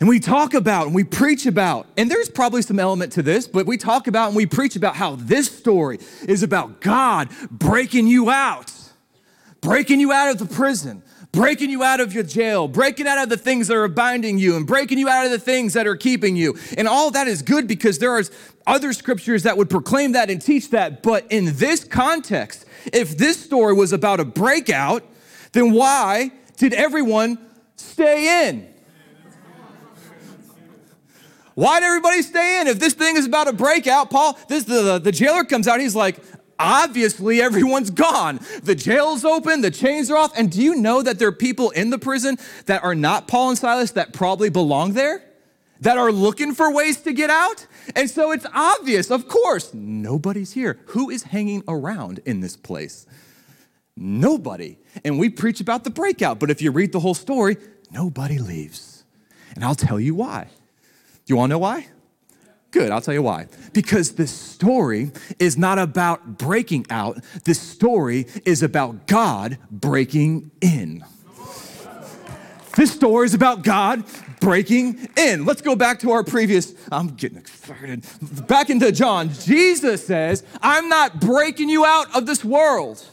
And 0.00 0.08
we 0.08 0.18
talk 0.18 0.54
about 0.54 0.86
and 0.86 0.94
we 0.94 1.04
preach 1.04 1.44
about, 1.44 1.86
and 1.98 2.10
there's 2.10 2.30
probably 2.30 2.62
some 2.62 2.80
element 2.80 3.12
to 3.12 3.22
this, 3.22 3.46
but 3.46 3.66
we 3.66 3.76
talk 3.76 4.06
about 4.06 4.28
and 4.28 4.36
we 4.36 4.46
preach 4.46 4.74
about 4.74 4.96
how 4.96 5.16
this 5.16 5.54
story 5.54 5.98
is 6.26 6.42
about 6.42 6.80
God 6.80 7.28
breaking 7.50 8.06
you 8.06 8.30
out, 8.30 8.72
breaking 9.60 10.00
you 10.00 10.10
out 10.10 10.30
of 10.30 10.38
the 10.38 10.46
prison, 10.46 11.02
breaking 11.32 11.68
you 11.68 11.84
out 11.84 12.00
of 12.00 12.14
your 12.14 12.22
jail, 12.22 12.66
breaking 12.66 13.06
out 13.06 13.22
of 13.22 13.28
the 13.28 13.36
things 13.36 13.68
that 13.68 13.76
are 13.76 13.88
binding 13.88 14.38
you, 14.38 14.56
and 14.56 14.66
breaking 14.66 14.96
you 14.96 15.06
out 15.06 15.26
of 15.26 15.32
the 15.32 15.38
things 15.38 15.74
that 15.74 15.86
are 15.86 15.96
keeping 15.96 16.34
you. 16.34 16.58
And 16.78 16.88
all 16.88 17.10
that 17.10 17.28
is 17.28 17.42
good 17.42 17.68
because 17.68 17.98
there 17.98 18.16
are 18.16 18.22
other 18.66 18.94
scriptures 18.94 19.42
that 19.42 19.58
would 19.58 19.68
proclaim 19.68 20.12
that 20.12 20.30
and 20.30 20.40
teach 20.40 20.70
that. 20.70 21.02
But 21.02 21.30
in 21.30 21.56
this 21.56 21.84
context, 21.84 22.64
if 22.90 23.18
this 23.18 23.38
story 23.38 23.74
was 23.74 23.92
about 23.92 24.18
a 24.18 24.24
breakout, 24.24 25.04
then 25.52 25.72
why 25.72 26.32
did 26.56 26.72
everyone 26.72 27.38
stay 27.76 28.48
in? 28.48 28.66
Why'd 31.54 31.82
everybody 31.82 32.22
stay 32.22 32.60
in? 32.60 32.66
If 32.68 32.78
this 32.78 32.94
thing 32.94 33.16
is 33.16 33.26
about 33.26 33.48
a 33.48 33.52
breakout, 33.52 34.10
Paul, 34.10 34.38
this 34.48 34.64
the, 34.64 34.98
the 34.98 35.12
jailer 35.12 35.44
comes 35.44 35.66
out, 35.66 35.80
he's 35.80 35.96
like, 35.96 36.18
obviously 36.58 37.40
everyone's 37.40 37.90
gone. 37.90 38.38
The 38.62 38.74
jail's 38.74 39.24
open, 39.24 39.62
the 39.62 39.70
chains 39.70 40.10
are 40.10 40.16
off. 40.16 40.36
And 40.36 40.50
do 40.52 40.62
you 40.62 40.76
know 40.76 41.02
that 41.02 41.18
there 41.18 41.28
are 41.28 41.32
people 41.32 41.70
in 41.70 41.90
the 41.90 41.98
prison 41.98 42.38
that 42.66 42.84
are 42.84 42.94
not 42.94 43.26
Paul 43.26 43.50
and 43.50 43.58
Silas 43.58 43.92
that 43.92 44.12
probably 44.12 44.50
belong 44.50 44.92
there? 44.92 45.24
That 45.80 45.96
are 45.96 46.12
looking 46.12 46.54
for 46.54 46.70
ways 46.72 47.00
to 47.02 47.12
get 47.14 47.30
out? 47.30 47.66
And 47.96 48.08
so 48.10 48.32
it's 48.32 48.46
obvious, 48.52 49.10
of 49.10 49.28
course, 49.28 49.72
nobody's 49.72 50.52
here. 50.52 50.78
Who 50.88 51.08
is 51.08 51.22
hanging 51.22 51.64
around 51.66 52.20
in 52.26 52.40
this 52.40 52.54
place? 52.54 53.06
Nobody. 53.96 54.78
And 55.04 55.18
we 55.18 55.30
preach 55.30 55.60
about 55.60 55.84
the 55.84 55.90
breakout, 55.90 56.38
but 56.38 56.50
if 56.50 56.60
you 56.60 56.70
read 56.70 56.92
the 56.92 57.00
whole 57.00 57.14
story, 57.14 57.56
nobody 57.90 58.38
leaves. 58.38 59.04
And 59.54 59.64
I'll 59.64 59.74
tell 59.74 59.98
you 59.98 60.14
why. 60.14 60.48
You 61.30 61.36
wanna 61.36 61.52
know 61.52 61.58
why? 61.60 61.86
Good, 62.72 62.90
I'll 62.90 63.00
tell 63.00 63.14
you 63.14 63.22
why. 63.22 63.46
Because 63.72 64.16
the 64.16 64.26
story 64.26 65.12
is 65.38 65.56
not 65.56 65.78
about 65.78 66.38
breaking 66.38 66.86
out, 66.90 67.22
the 67.44 67.54
story 67.54 68.26
is 68.44 68.64
about 68.64 69.06
God 69.06 69.58
breaking 69.70 70.50
in. 70.60 71.04
This 72.74 72.92
story 72.92 73.26
is 73.26 73.34
about 73.34 73.62
God 73.62 74.02
breaking 74.40 75.08
in. 75.16 75.44
Let's 75.44 75.62
go 75.62 75.76
back 75.76 76.00
to 76.00 76.10
our 76.10 76.24
previous, 76.24 76.74
I'm 76.90 77.14
getting 77.14 77.38
excited. 77.38 78.04
Back 78.48 78.68
into 78.68 78.90
John. 78.90 79.32
Jesus 79.32 80.04
says, 80.04 80.42
I'm 80.60 80.88
not 80.88 81.20
breaking 81.20 81.68
you 81.68 81.84
out 81.84 82.12
of 82.16 82.26
this 82.26 82.44
world. 82.44 83.04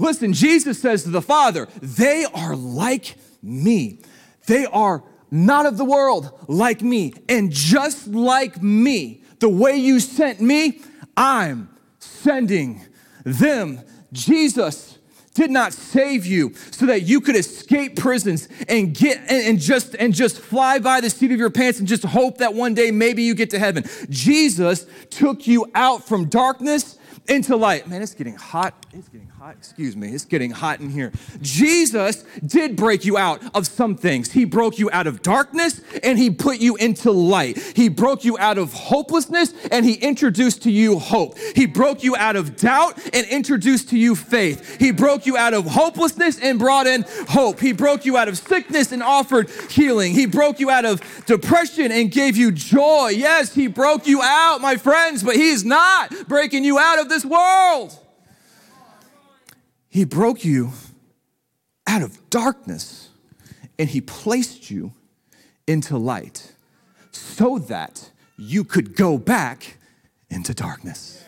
Listen, 0.00 0.32
Jesus 0.32 0.82
says 0.82 1.04
to 1.04 1.10
the 1.10 1.22
Father, 1.22 1.68
they 1.80 2.24
are 2.34 2.56
like 2.56 3.14
me. 3.42 4.00
They 4.46 4.66
are 4.66 5.04
not 5.30 5.66
of 5.66 5.76
the 5.76 5.84
world, 5.84 6.30
like 6.48 6.82
me. 6.82 7.12
And 7.28 7.50
just 7.52 8.08
like 8.08 8.62
me, 8.62 9.22
the 9.38 9.48
way 9.48 9.76
you 9.76 10.00
sent 10.00 10.40
me, 10.40 10.80
I'm 11.16 11.68
sending 11.98 12.86
them. 13.24 13.80
Jesus 14.12 14.98
did 15.34 15.50
not 15.50 15.72
save 15.72 16.26
you 16.26 16.52
so 16.70 16.86
that 16.86 17.02
you 17.02 17.20
could 17.20 17.36
escape 17.36 17.96
prisons 17.96 18.48
and 18.68 18.94
get 18.94 19.18
and, 19.28 19.46
and, 19.46 19.60
just 19.60 19.94
and 19.94 20.12
just 20.12 20.40
fly 20.40 20.78
by 20.78 21.00
the 21.00 21.08
seat 21.08 21.30
of 21.30 21.38
your 21.38 21.50
pants 21.50 21.78
and 21.78 21.86
just 21.86 22.02
hope 22.02 22.38
that 22.38 22.52
one 22.52 22.74
day 22.74 22.90
maybe 22.90 23.22
you 23.22 23.34
get 23.34 23.50
to 23.50 23.58
heaven. 23.58 23.84
Jesus 24.10 24.86
took 25.08 25.46
you 25.46 25.70
out 25.74 26.06
from 26.06 26.26
darkness 26.26 26.98
into 27.28 27.56
light. 27.56 27.86
Man, 27.86 28.02
it's 28.02 28.14
getting 28.14 28.34
hot. 28.34 28.74
It's 28.92 29.08
getting 29.08 29.28
hot. 29.40 29.56
Excuse 29.56 29.96
me. 29.96 30.08
It's 30.08 30.26
getting 30.26 30.50
hot 30.50 30.80
in 30.80 30.90
here. 30.90 31.12
Jesus 31.40 32.24
did 32.44 32.76
break 32.76 33.06
you 33.06 33.16
out 33.16 33.42
of 33.56 33.66
some 33.66 33.96
things. 33.96 34.30
He 34.32 34.44
broke 34.44 34.78
you 34.78 34.90
out 34.92 35.06
of 35.06 35.22
darkness 35.22 35.80
and 36.02 36.18
he 36.18 36.28
put 36.28 36.58
you 36.58 36.76
into 36.76 37.10
light. 37.10 37.56
He 37.74 37.88
broke 37.88 38.22
you 38.22 38.36
out 38.36 38.58
of 38.58 38.74
hopelessness 38.74 39.54
and 39.72 39.86
he 39.86 39.94
introduced 39.94 40.64
to 40.64 40.70
you 40.70 40.98
hope. 40.98 41.38
He 41.56 41.64
broke 41.64 42.04
you 42.04 42.16
out 42.16 42.36
of 42.36 42.56
doubt 42.56 42.98
and 43.14 43.26
introduced 43.28 43.88
to 43.90 43.98
you 43.98 44.14
faith. 44.14 44.78
He 44.78 44.90
broke 44.90 45.24
you 45.24 45.38
out 45.38 45.54
of 45.54 45.64
hopelessness 45.64 46.38
and 46.38 46.58
brought 46.58 46.86
in 46.86 47.06
hope. 47.30 47.60
He 47.60 47.72
broke 47.72 48.04
you 48.04 48.18
out 48.18 48.28
of 48.28 48.36
sickness 48.36 48.92
and 48.92 49.02
offered 49.02 49.48
healing. 49.70 50.12
He 50.12 50.26
broke 50.26 50.60
you 50.60 50.68
out 50.68 50.84
of 50.84 51.00
depression 51.24 51.90
and 51.92 52.10
gave 52.10 52.36
you 52.36 52.52
joy. 52.52 53.08
Yes, 53.08 53.54
he 53.54 53.68
broke 53.68 54.06
you 54.06 54.20
out, 54.20 54.60
my 54.60 54.76
friends, 54.76 55.22
but 55.22 55.36
he's 55.36 55.64
not 55.64 56.12
breaking 56.28 56.62
you 56.62 56.78
out 56.78 56.98
of 56.98 57.08
this 57.08 57.24
world. 57.24 57.98
He 59.90 60.04
broke 60.04 60.44
you 60.44 60.70
out 61.86 62.00
of 62.00 62.30
darkness 62.30 63.10
and 63.78 63.88
He 63.88 64.00
placed 64.00 64.70
you 64.70 64.94
into 65.66 65.98
light 65.98 66.54
so 67.10 67.58
that 67.58 68.10
you 68.38 68.64
could 68.64 68.96
go 68.96 69.18
back 69.18 69.76
into 70.30 70.54
darkness. 70.54 71.24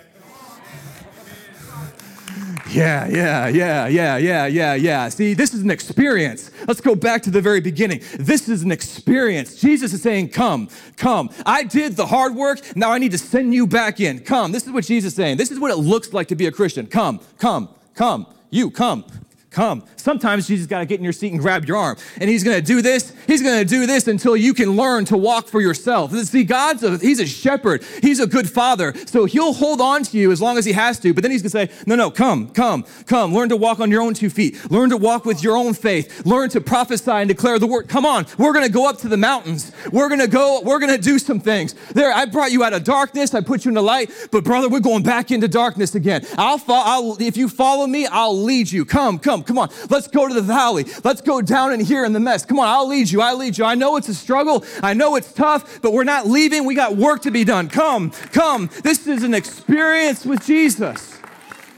Yeah, 2.71 3.07
yeah, 3.09 3.49
yeah, 3.49 3.87
yeah, 3.87 4.17
yeah, 4.17 4.47
yeah, 4.47 4.75
yeah. 4.75 5.09
See, 5.11 5.35
this 5.35 5.53
is 5.53 5.63
an 5.63 5.71
experience. 5.71 6.51
Let's 6.67 6.81
go 6.81 6.95
back 6.95 7.23
to 7.25 7.31
the 7.31 7.41
very 7.41 7.61
beginning. 7.61 8.01
This 8.19 8.49
is 8.49 8.63
an 8.63 8.73
experience. 8.73 9.61
Jesus 9.61 9.93
is 9.93 10.01
saying, 10.01 10.31
Come, 10.31 10.69
come. 10.97 11.29
I 11.45 11.65
did 11.65 11.97
the 11.97 12.07
hard 12.07 12.35
work. 12.35 12.61
Now 12.75 12.91
I 12.91 12.99
need 12.99 13.13
to 13.13 13.19
send 13.19 13.53
you 13.53 13.67
back 13.67 14.01
in. 14.01 14.21
Come. 14.21 14.53
This 14.53 14.65
is 14.65 14.73
what 14.73 14.85
Jesus 14.85 15.13
is 15.13 15.17
saying. 15.17 15.37
This 15.37 15.51
is 15.51 15.61
what 15.61 15.71
it 15.71 15.77
looks 15.77 16.15
like 16.15 16.29
to 16.29 16.37
be 16.37 16.47
a 16.47 16.53
Christian. 16.53 16.87
Come, 16.87 17.21
come, 17.39 17.69
come. 17.95 18.27
You 18.55 18.71
come, 18.71 19.07
come. 19.53 19.85
Sometimes 19.97 20.49
Jesus 20.49 20.67
got 20.67 20.81
to 20.81 20.87
get 20.87 20.99
in 20.99 21.05
your 21.05 21.13
seat 21.13 21.33
and 21.33 21.41
grab 21.41 21.65
your 21.67 21.77
arm. 21.77 21.97
And 22.21 22.29
he's 22.29 22.43
going 22.43 22.57
to 22.57 22.63
do 22.63 22.83
this. 22.83 23.13
He's 23.27 23.43
going 23.43 23.59
to 23.59 23.65
do 23.65 23.87
this 23.87 24.09
until 24.09 24.37
you 24.37 24.55
can 24.55 24.77
learn 24.77 25.05
to 25.07 25.17
walk 25.17 25.47
for 25.47 25.61
yourself. 25.61 26.13
See, 26.13 26.45
God's 26.45 26.83
a, 26.83 26.99
he's 26.99 27.21
a 27.21 27.27
shepherd. 27.27 27.85
He's 28.01 28.19
a 28.21 28.27
good 28.27 28.51
father. 28.51 28.95
So 29.07 29.27
he'll 29.27 29.53
hold 29.53 29.81
on 29.81 30.03
to 30.05 30.19
you 30.19 30.33
as 30.33 30.41
long 30.41 30.59
as 30.59 30.65
he 30.65 30.73
has 30.73 30.99
to. 31.01 31.15
But 31.15 31.23
then 31.23 31.31
he's 31.31 31.43
going 31.43 31.69
to 31.69 31.75
say, 31.75 31.85
no, 31.87 31.95
no, 31.95 32.11
come, 32.11 32.49
come, 32.49 32.85
come. 33.07 33.35
Learn 33.35 33.49
to 33.51 33.57
walk 33.57 33.81
on 33.81 33.91
your 33.91 34.03
own 34.03 34.15
two 34.15 34.31
feet. 34.31 34.71
Learn 34.71 34.91
to 34.91 34.97
walk 34.97 35.25
with 35.25 35.43
your 35.43 35.57
own 35.57 35.75
faith. 35.75 36.25
Learn 36.27 36.49
to 36.51 36.61
prophesy 36.61 37.11
and 37.11 37.29
declare 37.29 37.59
the 37.59 37.67
word. 37.67 37.89
Come 37.89 38.07
on. 38.07 38.27
We're 38.39 38.53
going 38.53 38.67
to 38.67 38.73
go 38.73 38.89
up 38.89 38.99
to 38.99 39.09
the 39.09 39.17
mountains. 39.17 39.73
We're 39.93 40.09
going 40.09 40.21
to 40.21 40.29
go, 40.29 40.63
we're 40.65 40.79
going 40.79 40.95
to 40.95 41.01
do 41.01 41.19
some 41.19 41.41
things. 41.41 41.75
There, 41.93 42.13
I 42.13 42.25
brought 42.25 42.53
you 42.53 42.65
out 42.65 42.73
of 42.73 42.85
darkness. 42.85 43.35
I 43.35 43.41
put 43.41 43.65
you 43.65 43.71
in 43.71 43.75
the 43.75 43.83
light. 43.83 44.11
But 44.31 44.45
brother, 44.45 44.69
we're 44.69 44.81
going 44.81 45.03
back 45.03 45.31
into 45.31 45.49
darkness 45.49 45.95
again. 45.95 46.27
I'll, 46.39 46.59
fo- 46.59 46.73
I'll 46.75 47.21
if 47.21 47.37
you 47.37 47.49
follow 47.49 47.87
me, 47.87 48.07
I'll 48.07 48.37
lead 48.37 48.71
you. 48.71 48.85
Come, 48.85 49.19
come, 49.19 49.42
come 49.43 49.59
on. 49.59 49.71
Let's 49.91 50.09
go 50.09 50.29
to 50.29 50.35
the 50.35 50.43
valley. 50.43 50.87
Let's 51.05 51.21
go 51.21 51.43
down 51.43 51.73
in 51.73 51.81
here 51.81 52.05
in 52.05 52.13
the 52.13 52.21
mess. 52.21 52.45
Come 52.45 52.59
on, 52.59 52.69
I'll 52.69 52.89
lead 52.89 53.11
you. 53.11 53.21
I 53.21 53.35
lead 53.35 53.59
you. 53.59 53.65
I 53.65 53.75
know 53.75 53.97
it's 53.97 54.09
a 54.09 54.15
struggle. 54.15 54.65
I 54.83 54.95
know 54.95 55.17
it's 55.17 55.33
tough, 55.33 55.81
but 55.83 55.93
we're 55.93 56.05
not 56.05 56.27
leaving. 56.27 56.65
We 56.65 56.75
got 56.75 56.97
work 56.97 57.23
to 57.23 57.31
be 57.31 57.45
done. 57.45 57.69
Come, 57.69 58.11
come. 58.33 58.71
This 58.83 59.07
is 59.07 59.23
an 59.23 59.35
experience 59.35 60.25
with 60.25 60.45
Jesus. 60.45 61.19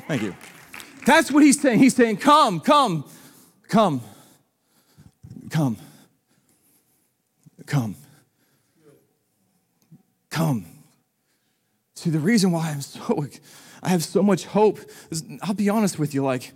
Thank 0.06 0.22
you. 0.22 0.34
That's 1.06 1.30
what 1.30 1.42
he's 1.42 1.60
saying. 1.60 1.78
He's 1.78 1.94
saying, 1.94 2.18
Come, 2.18 2.60
come, 2.60 3.04
come, 3.68 4.00
come, 5.50 5.76
come, 7.66 7.96
come. 10.30 10.66
See, 11.94 12.10
the 12.10 12.18
reason 12.18 12.52
why 12.52 12.70
I'm 12.70 12.80
so, 12.80 13.26
I 13.82 13.88
have 13.90 14.02
so 14.02 14.22
much 14.22 14.46
hope 14.46 14.78
is, 15.10 15.24
I'll 15.42 15.54
be 15.54 15.68
honest 15.68 15.98
with 15.98 16.14
you, 16.14 16.24
like, 16.24 16.52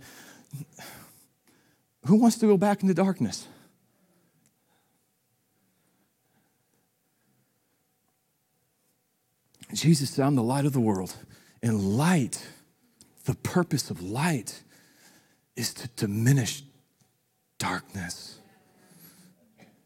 who 2.09 2.15
wants 2.15 2.39
to 2.39 2.47
go 2.47 2.57
back 2.57 2.81
into 2.81 2.95
darkness? 2.95 3.47
Jesus 9.73 10.09
said, 10.09 10.25
I'm 10.25 10.33
the 10.33 10.41
light 10.41 10.65
of 10.65 10.73
the 10.73 10.79
world. 10.79 11.15
And 11.61 11.97
light, 11.97 12.43
the 13.25 13.35
purpose 13.35 13.91
of 13.91 14.01
light, 14.01 14.63
is 15.55 15.71
to 15.75 15.87
diminish 15.89 16.63
darkness, 17.59 18.39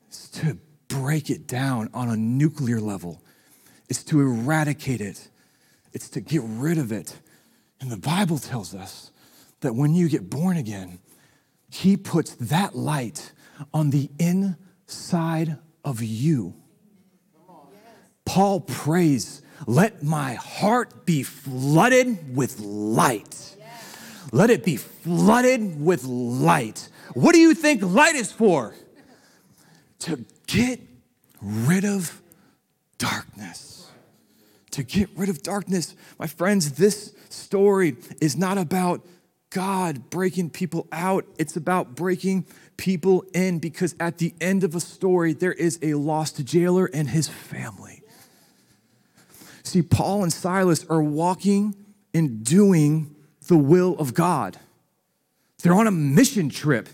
it's 0.07 0.29
to 0.29 0.57
break 0.87 1.29
it 1.29 1.45
down 1.45 1.89
on 1.93 2.07
a 2.07 2.15
nuclear 2.15 2.79
level, 2.79 3.21
it's 3.89 4.03
to 4.05 4.21
eradicate 4.21 5.01
it, 5.01 5.27
it's 5.91 6.07
to 6.09 6.21
get 6.21 6.41
rid 6.45 6.77
of 6.77 6.93
it. 6.93 7.19
And 7.81 7.91
the 7.91 7.97
Bible 7.97 8.37
tells 8.37 8.73
us 8.73 9.11
that 9.59 9.75
when 9.75 9.93
you 9.93 10.07
get 10.07 10.29
born 10.29 10.55
again, 10.55 10.99
he 11.73 11.97
puts 11.97 12.35
that 12.35 12.75
light 12.75 13.31
on 13.73 13.89
the 13.89 14.11
inside 14.19 15.57
of 15.83 16.03
you. 16.03 16.53
Paul 18.25 18.59
prays, 18.59 19.41
let 19.65 20.03
my 20.03 20.35
heart 20.35 21.07
be 21.07 21.23
flooded 21.23 22.35
with 22.35 22.59
light. 22.59 23.57
Let 24.31 24.51
it 24.51 24.63
be 24.63 24.77
flooded 24.77 25.83
with 25.83 26.03
light. 26.03 26.89
What 27.15 27.33
do 27.33 27.39
you 27.39 27.55
think 27.55 27.81
light 27.81 28.13
is 28.13 28.31
for? 28.31 28.75
To 29.99 30.23
get 30.45 30.79
rid 31.41 31.85
of 31.85 32.21
darkness. 32.99 33.89
To 34.71 34.83
get 34.83 35.09
rid 35.15 35.29
of 35.29 35.41
darkness. 35.41 35.95
My 36.19 36.27
friends, 36.27 36.73
this 36.73 37.15
story 37.29 37.95
is 38.21 38.37
not 38.37 38.59
about 38.59 39.03
God 39.53 40.09
breaking 40.09 40.49
people 40.49 40.87
out, 40.91 41.25
it's 41.37 41.55
about 41.55 41.95
breaking 41.95 42.47
people 42.75 43.23
in 43.35 43.59
because 43.59 43.95
at 43.99 44.17
the 44.17 44.33
end 44.41 44.63
of 44.63 44.73
a 44.73 44.79
story, 44.79 45.33
there 45.33 45.53
is 45.53 45.77
a 45.83 45.93
lost 45.93 46.43
jailer 46.43 46.89
and 46.91 47.07
his 47.07 47.27
family. 47.27 48.01
See, 49.61 49.83
Paul 49.83 50.23
and 50.23 50.33
Silas 50.33 50.85
are 50.89 51.03
walking 51.03 51.75
and 52.15 52.43
doing 52.43 53.15
the 53.47 53.57
will 53.57 53.95
of 53.99 54.15
God. 54.15 54.57
They're 55.61 55.75
on 55.75 55.85
a 55.85 55.91
mission 55.91 56.49
trip. 56.49 56.89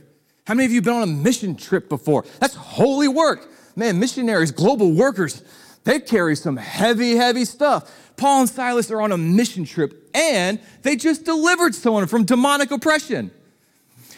How 0.46 0.54
many 0.54 0.66
of 0.66 0.72
you 0.72 0.78
have 0.78 0.84
been 0.84 0.96
on 0.96 1.04
a 1.04 1.08
mission 1.08 1.56
trip 1.56 1.88
before? 1.88 2.26
That's 2.42 2.56
holy 2.56 3.08
work. 3.08 3.50
Man, 3.78 4.00
missionaries, 4.00 4.52
global 4.52 4.92
workers, 4.92 5.44
they 5.84 6.00
carry 6.00 6.36
some 6.36 6.58
heavy, 6.58 7.16
heavy 7.16 7.46
stuff. 7.46 7.92
Paul 8.18 8.42
and 8.42 8.50
Silas 8.50 8.92
are 8.92 9.02
on 9.02 9.12
a 9.12 9.18
mission 9.18 9.66
trip 9.66 10.10
and 10.14 10.60
they 10.82 10.96
just 10.96 11.24
delivered 11.24 11.74
someone 11.74 12.08
from 12.08 12.26
demonic 12.26 12.72
oppression. 12.72 13.32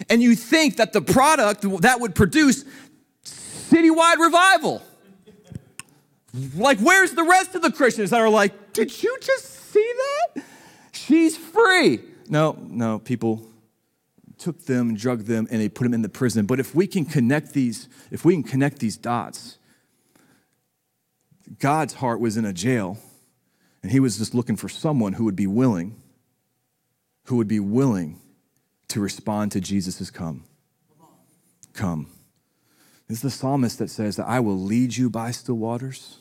And 0.09 0.21
you 0.21 0.35
think 0.35 0.77
that 0.77 0.93
the 0.93 1.01
product 1.01 1.61
that 1.81 1.99
would 1.99 2.15
produce 2.15 2.65
citywide 3.23 4.17
revival. 4.17 4.81
Like, 6.55 6.79
where's 6.79 7.11
the 7.11 7.23
rest 7.23 7.55
of 7.55 7.61
the 7.61 7.71
Christians 7.71 8.09
that 8.09 8.21
are 8.21 8.29
like, 8.29 8.73
did 8.73 9.03
you 9.03 9.17
just 9.21 9.71
see 9.71 9.93
that? 10.33 10.43
She's 10.93 11.37
free. 11.37 11.99
No, 12.29 12.57
no, 12.59 12.99
people 12.99 13.45
took 14.37 14.65
them, 14.65 14.95
drugged 14.95 15.27
them, 15.27 15.47
and 15.51 15.61
they 15.61 15.69
put 15.69 15.83
them 15.83 15.93
in 15.93 16.01
the 16.01 16.09
prison. 16.09 16.45
But 16.45 16.59
if 16.59 16.73
we 16.73 16.87
can 16.87 17.05
connect 17.05 17.53
these, 17.53 17.87
if 18.09 18.25
we 18.25 18.33
can 18.33 18.43
connect 18.43 18.79
these 18.79 18.97
dots, 18.97 19.57
God's 21.59 21.95
heart 21.95 22.19
was 22.19 22.37
in 22.37 22.45
a 22.45 22.53
jail, 22.53 22.97
and 23.83 23.91
he 23.91 23.99
was 23.99 24.17
just 24.17 24.33
looking 24.33 24.55
for 24.55 24.69
someone 24.69 25.13
who 25.13 25.25
would 25.25 25.35
be 25.35 25.47
willing, 25.47 26.01
who 27.25 27.37
would 27.37 27.47
be 27.47 27.59
willing 27.59 28.19
to 28.89 28.99
respond 28.99 29.51
to 29.53 29.61
Jesus' 29.61 30.09
come. 30.09 30.43
Come. 31.73 32.07
Is 33.09 33.21
the 33.21 33.29
psalmist 33.29 33.79
that 33.79 33.89
says 33.89 34.15
that 34.15 34.27
I 34.27 34.39
will 34.39 34.59
lead 34.59 34.95
you 34.95 35.09
by 35.09 35.31
still 35.31 35.55
waters. 35.55 36.17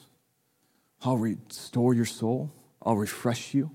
I'll 1.02 1.18
restore 1.18 1.94
your 1.94 2.04
soul. 2.04 2.50
I'll 2.82 2.96
refresh 2.96 3.54
you. 3.54 3.70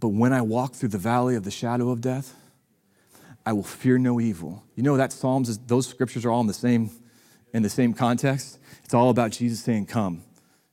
But 0.00 0.08
when 0.08 0.32
I 0.32 0.42
walk 0.42 0.74
through 0.74 0.88
the 0.88 0.98
valley 0.98 1.36
of 1.36 1.44
the 1.44 1.50
shadow 1.52 1.90
of 1.90 2.00
death, 2.00 2.34
I 3.46 3.52
will 3.52 3.62
fear 3.62 3.98
no 3.98 4.20
evil. 4.20 4.64
You 4.74 4.82
know 4.82 4.96
that 4.96 5.12
Psalms 5.12 5.48
is, 5.48 5.58
those 5.58 5.86
scriptures 5.86 6.24
are 6.24 6.30
all 6.30 6.40
in 6.40 6.48
the 6.48 6.54
same 6.54 6.90
in 7.52 7.62
the 7.62 7.70
same 7.70 7.92
context. 7.94 8.58
It's 8.84 8.94
all 8.94 9.10
about 9.10 9.32
Jesus 9.32 9.62
saying, 9.62 9.86
"Come, 9.86 10.22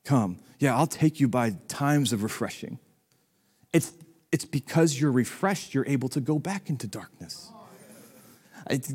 come. 0.04 0.38
Yeah, 0.60 0.76
I'll 0.78 0.88
take 0.88 1.20
you 1.20 1.28
by 1.28 1.52
times 1.68 2.13
of 2.13 2.24
refreshing." 2.24 2.80
It's 3.74 3.94
it's 4.32 4.46
because 4.46 5.00
you're 5.00 5.12
refreshed 5.12 5.74
you're 5.74 5.88
able 5.88 6.10
to 6.10 6.22
go 6.22 6.39
back 6.39 6.70
into 6.70 6.88
darkness. 6.88 7.52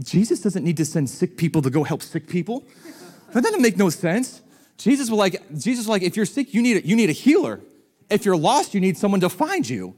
Jesus 0.05 0.41
doesn't 0.41 0.63
need 0.63 0.77
to 0.77 0.85
send 0.85 1.11
sick 1.11 1.37
people 1.37 1.63
to 1.63 1.71
go 1.71 1.83
help 1.83 2.03
sick 2.03 2.29
people. 2.29 2.65
That 3.33 3.43
doesn't 3.43 3.63
make 3.63 3.77
no 3.77 3.91
sense. 3.91 4.41
Jesus 4.79 5.11
was 5.11 5.19
like, 5.19 5.43
Jesus 5.59 5.87
was 5.87 5.89
like, 5.89 6.03
if 6.03 6.17
you're 6.17 6.27
sick, 6.27 6.55
you 6.55 6.63
need 6.63 6.77
a, 6.77 6.87
you 6.87 6.95
need 6.95 7.11
a 7.11 7.13
healer. 7.13 7.61
If 8.11 8.25
you're 8.25 8.37
lost, 8.37 8.75
you 8.75 8.81
need 8.81 8.97
someone 8.97 9.21
to 9.21 9.29
find 9.29 9.69
you. 9.69 9.97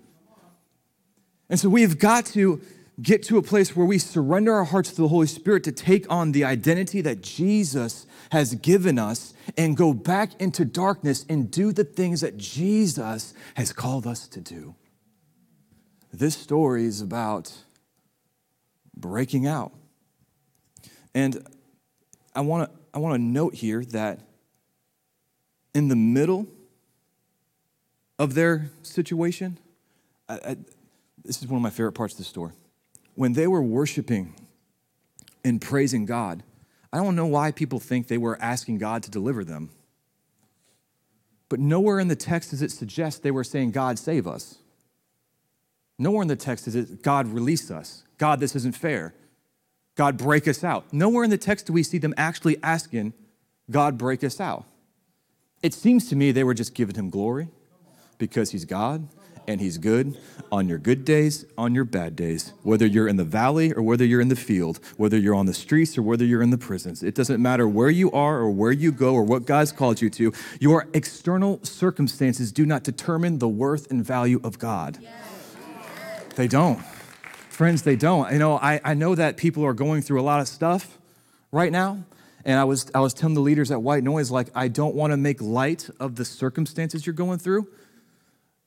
And 1.51 1.61
so 1.61 1.68
we've 1.68 1.99
got 1.99 2.27
to 2.27 2.61
get 3.00 3.22
to 3.24 3.37
a 3.37 3.42
place 3.42 3.76
where 3.76 3.87
we 3.87 3.98
surrender 3.98 4.54
our 4.54 4.64
hearts 4.64 4.90
to 4.90 5.02
the 5.02 5.09
Holy 5.09 5.26
Spirit 5.26 5.64
to 5.64 5.72
take 5.72 6.11
on 6.11 6.32
the 6.32 6.44
identity 6.44 7.00
that 7.02 7.20
Jesus 7.20 8.06
has 8.30 8.54
given 8.54 8.98
us 8.98 9.35
and 9.56 9.76
go 9.76 9.92
back 9.92 10.40
into 10.40 10.64
darkness 10.64 11.24
and 11.28 11.50
do 11.50 11.72
the 11.72 11.85
things 11.85 12.22
that 12.22 12.38
Jesus 12.38 13.35
has 13.54 13.72
called 13.72 14.06
us 14.06 14.26
to 14.28 14.40
do. 14.40 14.74
This 16.12 16.35
story 16.35 16.87
is 16.87 17.02
about 17.02 17.52
breaking 18.96 19.46
out. 19.46 19.72
And 21.14 21.46
I 22.35 22.40
want 22.40 22.70
to 22.70 22.78
I 22.94 22.98
want 22.98 23.14
to 23.14 23.22
note 23.22 23.54
here 23.54 23.85
that 23.87 24.20
in 25.74 25.88
the 25.88 25.96
middle 25.96 26.46
of 28.18 28.32
their 28.32 28.70
situation, 28.82 29.59
I, 30.26 30.35
I, 30.35 30.56
this 31.22 31.42
is 31.42 31.48
one 31.48 31.56
of 31.59 31.62
my 31.62 31.68
favorite 31.68 31.92
parts 31.92 32.14
of 32.14 32.18
the 32.18 32.24
story. 32.24 32.52
When 33.16 33.33
they 33.33 33.46
were 33.46 33.62
worshiping 33.62 34.35
and 35.44 35.61
praising 35.61 36.05
God, 36.05 36.44
I 36.92 36.98
don't 36.98 37.16
know 37.16 37.26
why 37.26 37.50
people 37.50 37.81
think 37.81 38.07
they 38.07 38.18
were 38.18 38.40
asking 38.40 38.79
God 38.79 39.02
to 39.02 39.11
deliver 39.11 39.44
them. 39.44 39.70
But 41.48 41.61
nowhere 41.61 41.98
in 41.98 42.09
the 42.09 42.16
text 42.16 42.50
does 42.50 42.62
it 42.62 42.70
suggest 42.70 43.22
they 43.22 43.31
were 43.31 43.44
saying, 43.44 43.72
God, 43.72 43.98
save 43.98 44.26
us. 44.26 44.59
Nowhere 45.98 46.22
in 46.22 46.29
the 46.29 46.37
text 46.37 46.66
does 46.66 46.74
it, 46.74 47.02
God, 47.02 47.26
release 47.26 47.70
us. 47.70 48.05
God, 48.18 48.38
this 48.38 48.55
isn't 48.55 48.76
fair. 48.76 49.14
God, 49.94 50.18
break 50.18 50.46
us 50.46 50.62
out. 50.62 50.92
Nowhere 50.92 51.24
in 51.24 51.31
the 51.31 51.38
text 51.38 51.66
do 51.66 51.72
we 51.72 51.83
see 51.83 51.98
them 51.98 52.14
actually 52.16 52.62
asking, 52.62 53.14
God, 53.70 53.96
break 53.96 54.22
us 54.22 54.40
out. 54.40 54.64
It 55.62 55.72
seems 55.72 56.09
to 56.11 56.16
me 56.16 56.33
they 56.33 56.44
were 56.44 56.55
just 56.55 56.74
giving 56.74 56.94
him 56.94 57.09
glory 57.09 57.48
because 58.18 58.50
he's 58.50 58.64
God 58.64 59.09
and 59.46 59.61
He's 59.61 59.78
good 59.78 60.16
on 60.52 60.68
your 60.68 60.78
good 60.78 61.04
days, 61.04 61.44
on 61.56 61.74
your 61.74 61.85
bad 61.85 62.16
days, 62.16 62.52
whether 62.62 62.87
you're 62.87 63.09
in 63.09 63.16
the 63.16 63.24
valley 63.24 63.72
or 63.72 63.82
whether 63.82 64.04
you're 64.04 64.20
in 64.20 64.28
the 64.28 64.37
field, 64.37 64.80
whether 64.96 65.18
you're 65.18 65.35
on 65.35 65.46
the 65.46 65.54
streets 65.54 65.96
or 65.96 66.02
whether 66.02 66.24
you're 66.24 66.42
in 66.42 66.50
the 66.50 66.59
prisons. 66.59 67.02
It 67.02 67.14
doesn't 67.14 67.40
matter 67.40 67.66
where 67.66 67.90
you 67.90 68.11
are 68.12 68.38
or 68.38 68.50
where 68.50 68.72
you 68.72 68.92
go 68.92 69.14
or 69.14 69.22
what 69.22 69.46
God's 69.46 69.72
called 69.72 70.00
you 70.00 70.11
to. 70.11 70.32
Your 70.61 70.87
external 70.94 71.61
circumstances 71.64 72.52
do 72.52 72.66
not 72.66 72.82
determine 72.82 73.38
the 73.38 73.48
worth 73.48 73.90
and 73.90 74.04
value 74.04 74.40
of 74.44 74.59
God. 74.59 74.98
They 76.37 76.48
don't. 76.48 76.80
Friends, 77.48 77.82
they 77.82 77.96
don't. 77.96 78.30
You 78.32 78.38
know, 78.38 78.56
I, 78.59 78.80
I 78.85 78.94
know 78.94 79.14
that 79.14 79.37
people 79.37 79.64
are 79.64 79.72
going 79.72 80.02
through 80.02 80.20
a 80.20 80.22
lot 80.24 80.40
of 80.40 80.48
stuff 80.48 80.98
right 81.50 81.72
now. 81.72 82.04
And 82.44 82.61
I 82.61 82.64
was, 82.64 82.88
I 82.94 83.00
was 83.00 83.12
telling 83.12 83.35
the 83.35 83.40
leaders 83.40 83.72
at 83.72 83.82
White 83.82 84.04
Noise, 84.04 84.30
like, 84.30 84.48
I 84.54 84.68
don't 84.68 84.94
want 84.94 85.12
to 85.12 85.16
make 85.16 85.40
light 85.40 85.90
of 85.98 86.14
the 86.14 86.24
circumstances 86.24 87.04
you're 87.04 87.14
going 87.14 87.38
through 87.38 87.66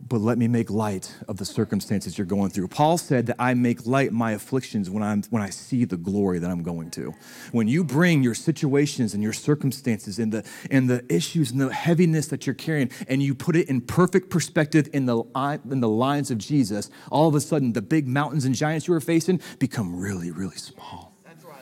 but 0.08 0.22
let 0.22 0.38
me 0.38 0.48
make 0.48 0.70
light 0.70 1.14
of 1.28 1.38
the 1.38 1.46
circumstances 1.46 2.18
you're 2.18 2.26
going 2.26 2.50
through. 2.50 2.70
Paul 2.70 2.98
said 2.98 3.26
that 3.26 3.36
I 3.38 3.54
make 3.54 3.86
light 3.86 4.14
my 4.14 4.32
afflictions 4.32 4.90
when, 4.90 5.04
I'm, 5.04 5.24
when 5.24 5.42
I 5.42 5.50
see 5.50 5.84
the 5.84 5.98
glory 5.98 6.40
that 6.40 6.50
I'm 6.50 6.64
going 6.64 6.90
to. 6.92 7.14
When 7.52 7.68
you 7.68 7.84
bring 7.84 8.24
your 8.24 8.34
situations 8.34 9.14
and 9.14 9.22
your 9.22 9.34
circumstances 9.34 10.18
and 10.18 10.32
the, 10.32 10.46
and 10.72 10.90
the 10.90 11.06
issues 11.14 11.52
and 11.52 11.60
the 11.60 11.74
heaviness 11.74 12.28
that 12.28 12.48
you're 12.48 12.56
carrying 12.56 12.92
and 13.10 13.22
you 13.22 13.36
put 13.36 13.58
it 13.58 13.68
in 13.68 13.82
perfect 13.82 14.30
perspective 14.30 14.88
in 14.94 15.06
the, 15.06 15.22
in 15.70 15.82
the 15.82 15.90
lines 15.90 16.32
of 16.32 16.38
Jesus, 16.38 16.90
all 17.12 17.28
of 17.28 17.36
a 17.36 17.42
sudden 17.42 17.74
the 17.74 17.82
big 17.82 18.08
mountains 18.08 18.46
and 18.46 18.56
giants 18.56 18.88
you 18.88 18.94
were 18.94 19.02
facing 19.02 19.42
become 19.60 20.00
really, 20.00 20.32
really 20.32 20.56
small. 20.56 21.14
That's 21.26 21.44
right. 21.44 21.58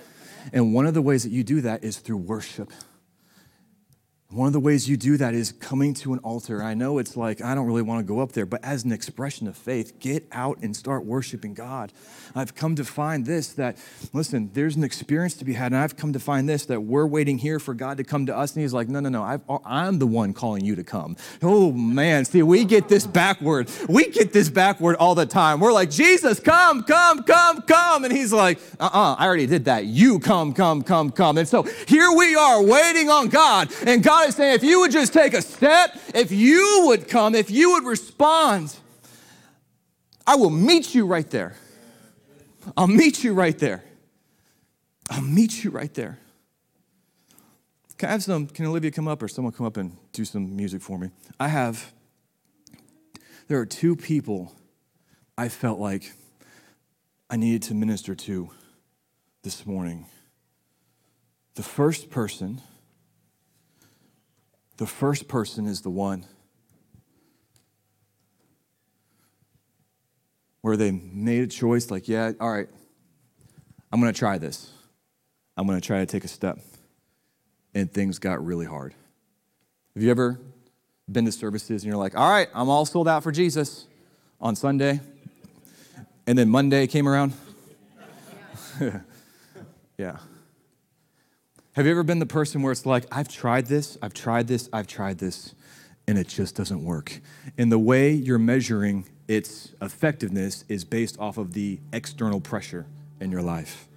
And 0.53 0.75
one 0.75 0.85
of 0.85 0.93
the 0.93 1.01
ways 1.01 1.23
that 1.23 1.31
you 1.31 1.43
do 1.43 1.61
that 1.61 1.83
is 1.83 1.97
through 1.97 2.17
worship. 2.17 2.71
One 4.29 4.47
of 4.47 4.51
the 4.51 4.59
ways 4.59 4.89
you 4.89 4.97
do 4.97 5.15
that 5.15 5.33
is 5.33 5.53
coming 5.53 5.93
to 5.95 6.11
an 6.11 6.19
altar. 6.19 6.61
I 6.61 6.73
know 6.73 6.97
it's 6.97 7.15
like, 7.15 7.41
I 7.41 7.55
don't 7.55 7.65
really 7.65 7.81
want 7.81 8.05
to 8.05 8.13
go 8.13 8.19
up 8.19 8.33
there, 8.33 8.45
but 8.45 8.61
as 8.61 8.83
an 8.83 8.91
expression 8.91 9.47
of 9.47 9.55
faith, 9.55 9.99
get 9.99 10.27
out 10.33 10.57
and 10.61 10.75
start 10.75 11.05
worshiping 11.05 11.53
God. 11.53 11.93
I've 12.35 12.53
come 12.53 12.75
to 12.75 12.83
find 12.83 13.25
this 13.25 13.53
that, 13.53 13.77
listen, 14.11 14.49
there's 14.51 14.75
an 14.75 14.83
experience 14.83 15.35
to 15.35 15.45
be 15.45 15.53
had, 15.53 15.71
and 15.71 15.77
I've 15.77 15.95
come 15.95 16.11
to 16.11 16.19
find 16.19 16.47
this 16.47 16.65
that 16.65 16.81
we're 16.81 17.05
waiting 17.05 17.37
here 17.37 17.57
for 17.57 17.73
God 17.73 17.95
to 17.97 18.03
come 18.03 18.25
to 18.25 18.35
us, 18.35 18.53
and 18.53 18.63
He's 18.63 18.73
like, 18.73 18.89
no, 18.89 18.99
no, 18.99 19.07
no, 19.07 19.23
i 19.23 19.87
am 19.87 19.97
the 19.97 20.05
one 20.05 20.33
calling 20.33 20.65
you 20.65 20.75
to 20.75 20.83
come. 20.83 21.15
Oh, 21.41 21.71
man, 21.71 22.25
see, 22.25 22.43
we 22.43 22.65
get 22.65 22.89
this 22.89 23.07
backward. 23.07 23.71
We 23.87 24.09
get 24.09 24.33
this 24.33 24.49
backward 24.49 24.97
all 24.97 25.15
the 25.15 25.25
time. 25.25 25.61
We're 25.61 25.71
like, 25.71 25.89
Jesus, 25.89 26.41
come, 26.41 26.83
come, 26.83 27.23
come, 27.23 27.61
come. 27.61 28.03
And 28.03 28.11
He's 28.11 28.33
like, 28.33 28.59
uh 28.77 28.89
uh-uh, 28.91 29.13
uh 29.13 29.15
I 29.15 29.25
already 29.25 29.47
did 29.47 29.65
that. 29.65 29.85
You 29.85 30.19
come, 30.19 30.51
come, 30.51 30.81
come, 30.81 31.11
come. 31.11 31.37
And 31.37 31.47
so 31.47 31.63
here 31.87 32.11
we 32.11 32.35
are 32.35 32.61
waiting 32.61 33.09
on 33.09 33.29
God, 33.29 33.71
and 33.85 34.03
God 34.03 34.16
God 34.17 34.29
is 34.29 34.35
saying, 34.35 34.55
if 34.55 34.63
you 34.63 34.79
would 34.79 34.91
just 34.91 35.13
take 35.13 35.35
a 35.35 35.43
step, 35.43 35.95
if 36.15 36.31
you 36.31 36.85
would 36.87 37.07
come, 37.07 37.35
if 37.35 37.51
you 37.51 37.73
would 37.73 37.83
respond, 37.83 38.75
I 40.25 40.35
will 40.37 40.49
meet 40.49 40.95
you 40.95 41.05
right 41.05 41.29
there. 41.29 41.55
I'll 42.75 42.87
meet 42.87 43.23
you 43.23 43.35
right 43.35 43.55
there. 43.59 43.83
I'll 45.11 45.21
meet 45.21 45.63
you 45.63 45.69
right 45.69 45.93
there. 45.93 46.17
Can 47.99 48.09
I 48.09 48.13
have 48.13 48.23
some, 48.23 48.47
can 48.47 48.65
Olivia 48.65 48.89
come 48.89 49.07
up 49.07 49.21
or 49.21 49.27
someone 49.27 49.53
come 49.53 49.67
up 49.67 49.77
and 49.77 49.95
do 50.13 50.25
some 50.25 50.55
music 50.55 50.81
for 50.81 50.97
me? 50.97 51.11
I 51.39 51.49
have, 51.49 51.93
there 53.47 53.59
are 53.59 53.67
two 53.67 53.95
people 53.95 54.51
I 55.37 55.47
felt 55.47 55.77
like 55.79 56.11
I 57.29 57.35
needed 57.35 57.61
to 57.63 57.75
minister 57.75 58.15
to 58.15 58.49
this 59.43 59.63
morning. 59.67 60.07
The 61.53 61.61
first 61.61 62.09
person, 62.09 62.61
the 64.77 64.85
first 64.87 65.27
person 65.27 65.65
is 65.65 65.81
the 65.81 65.89
one 65.89 66.25
where 70.61 70.77
they 70.77 70.91
made 70.91 71.43
a 71.43 71.47
choice 71.47 71.89
like, 71.89 72.07
yeah, 72.07 72.31
all 72.39 72.51
right, 72.51 72.67
I'm 73.91 73.99
going 73.99 74.13
to 74.13 74.17
try 74.17 74.37
this. 74.37 74.71
I'm 75.55 75.65
going 75.65 75.79
to 75.79 75.85
try 75.85 75.99
to 75.99 76.05
take 76.05 76.23
a 76.23 76.27
step. 76.27 76.59
And 77.73 77.91
things 77.91 78.19
got 78.19 78.43
really 78.43 78.65
hard. 78.65 78.93
Have 79.93 80.03
you 80.03 80.11
ever 80.11 80.39
been 81.11 81.25
to 81.25 81.31
services 81.31 81.83
and 81.83 81.91
you're 81.91 81.99
like, 81.99 82.17
all 82.17 82.29
right, 82.29 82.47
I'm 82.53 82.69
all 82.69 82.85
sold 82.85 83.07
out 83.07 83.23
for 83.23 83.31
Jesus 83.31 83.87
on 84.39 84.55
Sunday? 84.55 84.99
And 86.25 86.37
then 86.37 86.49
Monday 86.49 86.87
came 86.87 87.07
around. 87.07 87.33
yeah. 89.97 90.17
Have 91.77 91.85
you 91.85 91.91
ever 91.91 92.01
been 92.01 92.17
the 92.17 92.25
person 92.25 92.63
where 92.63 92.71
it's 92.71 92.87
like, 92.87 93.05
I've 93.11 93.27
tried 93.27 93.67
this, 93.67 93.99
I've 94.01 94.15
tried 94.15 94.47
this, 94.47 94.67
I've 94.73 94.87
tried 94.87 95.19
this, 95.19 95.53
and 96.07 96.17
it 96.17 96.27
just 96.27 96.55
doesn't 96.55 96.83
work? 96.83 97.21
And 97.55 97.71
the 97.71 97.77
way 97.77 98.11
you're 98.11 98.39
measuring 98.39 99.05
its 99.27 99.73
effectiveness 99.79 100.65
is 100.69 100.83
based 100.83 101.19
off 101.19 101.37
of 101.37 101.53
the 101.53 101.79
external 101.93 102.41
pressure 102.41 102.87
in 103.21 103.31
your 103.31 103.43
life. 103.43 103.87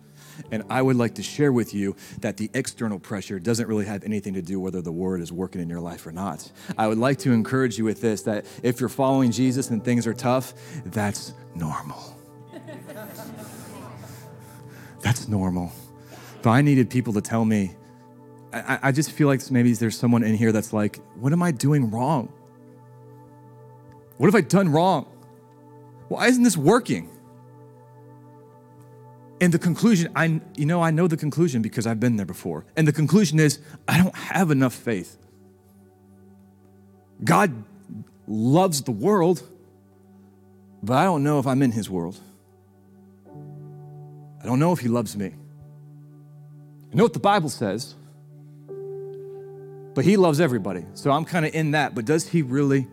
And 0.51 0.63
I 0.69 0.83
would 0.83 0.97
like 0.97 1.15
to 1.15 1.23
share 1.23 1.55
with 1.55 1.73
you 1.73 1.97
that 2.21 2.37
the 2.37 2.51
external 2.53 2.99
pressure 2.99 3.39
doesn't 3.39 3.67
really 3.67 3.87
have 3.87 4.05
anything 4.05 4.35
to 4.35 4.43
do 4.43 4.61
whether 4.61 4.83
the 4.83 4.93
word 4.93 5.23
is 5.23 5.33
working 5.33 5.63
in 5.63 5.71
your 5.71 5.81
life 5.81 6.07
or 6.07 6.13
not. 6.13 6.53
I 6.77 6.87
would 6.87 6.99
like 6.99 7.17
to 7.21 7.33
encourage 7.33 7.79
you 7.79 7.85
with 7.85 8.03
this 8.03 8.21
that 8.25 8.45
if 8.63 8.79
you're 8.79 8.91
following 8.91 9.31
Jesus 9.31 9.71
and 9.71 9.83
things 9.83 10.07
are 10.07 10.13
tough, 10.13 10.53
that's 10.85 11.33
normal. 11.55 12.15
that's 15.01 15.29
normal. 15.29 15.73
But 16.43 16.51
I 16.51 16.63
needed 16.63 16.91
people 16.91 17.13
to 17.15 17.21
tell 17.21 17.45
me, 17.45 17.75
I, 18.53 18.79
I 18.85 18.93
just 18.93 19.13
feel 19.13 19.29
like 19.29 19.49
maybe 19.51 19.73
there's 19.73 19.97
someone 19.97 20.23
in 20.23 20.35
here 20.35 20.53
that's 20.53 20.73
like, 20.73 20.99
what 21.17 21.33
am 21.33 21.43
I 21.43 21.51
doing 21.51 21.91
wrong? 21.91 22.33
What 24.17 24.27
have 24.27 24.35
I 24.35 24.41
done 24.41 24.69
wrong? 24.69 25.07
Why 26.09 26.27
isn't 26.27 26.43
this 26.43 26.57
working? 26.57 27.09
And 29.41 29.55
the 29.55 29.59
conclusion, 29.59 30.13
I 30.15 30.41
you 30.57 30.67
know, 30.67 30.83
I 30.83 30.91
know 30.91 31.07
the 31.07 31.17
conclusion 31.17 31.63
because 31.63 31.87
I've 31.87 32.01
been 32.01 32.17
there 32.17 32.27
before. 32.27 32.67
And 32.77 32.87
the 32.87 32.93
conclusion 32.93 33.39
is 33.41 33.61
I 33.89 33.97
don't 33.97 34.15
have 34.15 34.51
enough 34.51 34.75
faith. 34.75 35.17
God 37.25 37.65
loves 38.27 38.83
the 38.83 38.93
world, 38.93 39.43
but 40.83 40.95
I 40.95 41.05
don't 41.05 41.23
know 41.23 41.39
if 41.39 41.47
I'm 41.47 41.63
in 41.63 41.73
his 41.73 41.89
world. 41.89 42.19
I 44.43 44.47
don't 44.47 44.59
know 44.59 44.73
if 44.73 44.81
he 44.81 44.89
loves 44.89 45.17
me. 45.17 45.35
I 46.93 46.97
know 46.97 47.05
what 47.05 47.13
the 47.13 47.21
Bible 47.21 47.49
says, 47.49 47.95
but 49.95 50.05
he 50.05 50.17
loves 50.17 50.41
everybody. 50.41 50.85
So 50.95 51.11
I'm 51.11 51.25
kind 51.25 51.47
of 51.47 51.55
in 51.55 51.73
that, 51.73 51.95
but 51.95 52.05
does 52.05 52.29
he 52.29 52.43
really 52.43 52.87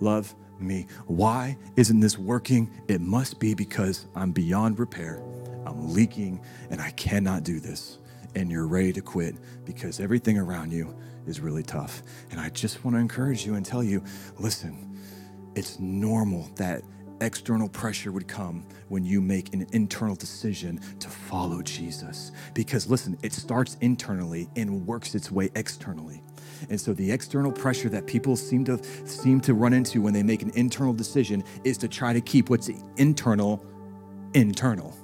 love 0.00 0.34
me? 0.58 0.86
Why 1.06 1.56
isn't 1.76 2.00
this 2.00 2.18
working? 2.18 2.70
It 2.88 3.00
must 3.00 3.38
be 3.38 3.54
because 3.54 4.06
I'm 4.14 4.32
beyond 4.32 4.78
repair 4.78 5.22
I'm 5.66 5.92
leaking 5.92 6.40
and 6.70 6.80
I 6.80 6.90
cannot 6.90 7.44
do 7.44 7.60
this. 7.60 7.98
And 8.34 8.50
you're 8.50 8.66
ready 8.66 8.92
to 8.92 9.00
quit 9.00 9.36
because 9.64 10.00
everything 10.00 10.38
around 10.38 10.72
you 10.72 10.94
is 11.26 11.40
really 11.40 11.62
tough. 11.62 12.02
And 12.30 12.40
I 12.40 12.48
just 12.50 12.84
want 12.84 12.96
to 12.96 13.00
encourage 13.00 13.44
you 13.44 13.54
and 13.54 13.64
tell 13.64 13.82
you 13.82 14.02
listen, 14.38 14.98
it's 15.54 15.78
normal 15.78 16.48
that 16.56 16.82
external 17.20 17.68
pressure 17.68 18.12
would 18.12 18.28
come 18.28 18.66
when 18.88 19.04
you 19.04 19.20
make 19.20 19.52
an 19.54 19.66
internal 19.72 20.14
decision 20.14 20.80
to 20.98 21.08
follow 21.08 21.62
Jesus. 21.62 22.32
Because 22.54 22.88
listen, 22.88 23.18
it 23.22 23.32
starts 23.32 23.76
internally 23.80 24.48
and 24.56 24.86
works 24.86 25.14
its 25.14 25.30
way 25.30 25.50
externally. 25.54 26.22
And 26.68 26.80
so 26.80 26.92
the 26.92 27.10
external 27.10 27.52
pressure 27.52 27.88
that 27.88 28.06
people 28.06 28.36
seem 28.36 28.64
to 28.66 28.80
seem 29.06 29.40
to 29.42 29.54
run 29.54 29.72
into 29.72 30.02
when 30.02 30.12
they 30.12 30.22
make 30.22 30.42
an 30.42 30.50
internal 30.54 30.92
decision 30.92 31.42
is 31.64 31.78
to 31.78 31.88
try 31.88 32.12
to 32.12 32.20
keep 32.20 32.50
what's 32.50 32.70
internal 32.96 33.64
internal. 34.34 34.96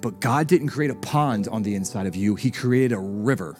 But 0.00 0.20
God 0.20 0.48
didn't 0.48 0.68
create 0.68 0.90
a 0.90 0.96
pond 0.96 1.48
on 1.48 1.62
the 1.62 1.74
inside 1.74 2.06
of 2.06 2.16
you, 2.16 2.34
He 2.34 2.50
created 2.50 2.92
a 2.92 2.98
river. 2.98 3.56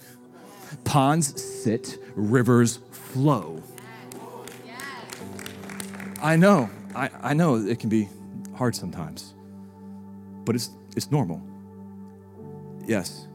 Ponds 0.84 1.40
sit, 1.40 1.98
rivers 2.14 2.78
flow. 2.90 3.62
I 6.22 6.36
know, 6.36 6.70
I, 6.94 7.10
I 7.22 7.34
know 7.34 7.56
it 7.56 7.78
can 7.78 7.88
be 7.88 8.08
hard 8.54 8.74
sometimes, 8.74 9.34
but 10.44 10.54
it's, 10.54 10.70
it's 10.96 11.10
normal. 11.10 11.42
Yes, 12.86 13.28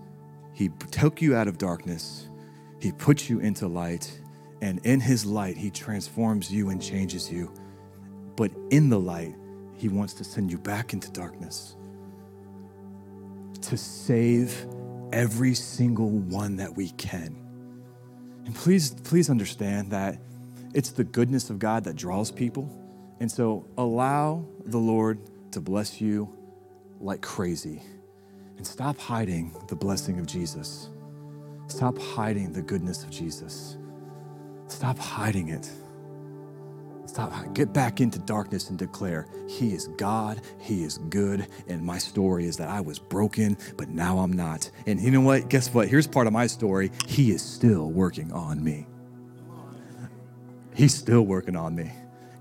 He 0.53 0.69
took 0.91 1.21
you 1.21 1.35
out 1.35 1.47
of 1.47 1.57
darkness, 1.57 2.27
He 2.79 2.91
put 2.91 3.29
you 3.29 3.39
into 3.39 3.67
light, 3.67 4.19
and 4.61 4.79
in 4.85 4.99
His 4.99 5.25
light, 5.25 5.57
He 5.57 5.69
transforms 5.69 6.51
you 6.51 6.69
and 6.69 6.81
changes 6.81 7.31
you. 7.31 7.51
But 8.35 8.51
in 8.69 8.89
the 8.89 8.99
light, 8.99 9.35
He 9.75 9.87
wants 9.87 10.13
to 10.15 10.23
send 10.23 10.51
you 10.51 10.57
back 10.57 10.93
into 10.93 11.11
darkness 11.11 11.75
to 13.61 13.77
save 13.77 14.65
every 15.11 15.53
single 15.53 16.09
one 16.09 16.57
that 16.57 16.75
we 16.75 16.89
can. 16.91 17.35
And 18.45 18.55
please, 18.55 18.91
please 18.91 19.29
understand 19.29 19.91
that 19.91 20.21
it's 20.73 20.91
the 20.91 21.03
goodness 21.03 21.49
of 21.49 21.59
God 21.59 21.83
that 21.85 21.95
draws 21.95 22.31
people. 22.31 22.69
And 23.19 23.31
so 23.31 23.65
allow 23.77 24.45
the 24.65 24.77
Lord 24.77 25.19
to 25.51 25.61
bless 25.61 25.99
you 26.01 26.33
like 26.99 27.21
crazy. 27.21 27.81
And 28.57 28.65
stop 28.65 28.97
hiding 28.97 29.55
the 29.67 29.75
blessing 29.75 30.19
of 30.19 30.25
Jesus. 30.25 30.89
Stop 31.67 31.97
hiding 31.97 32.53
the 32.53 32.61
goodness 32.61 33.03
of 33.03 33.09
Jesus. 33.09 33.77
Stop 34.67 34.97
hiding 34.97 35.49
it. 35.49 35.69
Stop, 37.05 37.53
get 37.53 37.73
back 37.73 38.01
into 38.01 38.19
darkness 38.19 38.69
and 38.69 38.77
declare, 38.77 39.27
He 39.47 39.73
is 39.73 39.87
God, 39.97 40.41
He 40.59 40.83
is 40.83 40.97
good, 41.09 41.47
and 41.67 41.81
my 41.81 41.97
story 41.97 42.45
is 42.45 42.57
that 42.57 42.69
I 42.69 42.81
was 42.81 42.99
broken, 42.99 43.57
but 43.77 43.89
now 43.89 44.19
I'm 44.19 44.33
not. 44.33 44.69
And 44.85 44.99
you 45.01 45.11
know 45.11 45.21
what? 45.21 45.49
Guess 45.49 45.73
what? 45.73 45.87
Here's 45.87 46.05
part 46.05 46.27
of 46.27 46.33
my 46.33 46.47
story 46.47 46.91
He 47.07 47.31
is 47.31 47.41
still 47.41 47.89
working 47.89 48.31
on 48.33 48.63
me. 48.63 48.87
He's 50.75 50.93
still 50.93 51.23
working 51.23 51.55
on 51.55 51.75
me. 51.75 51.91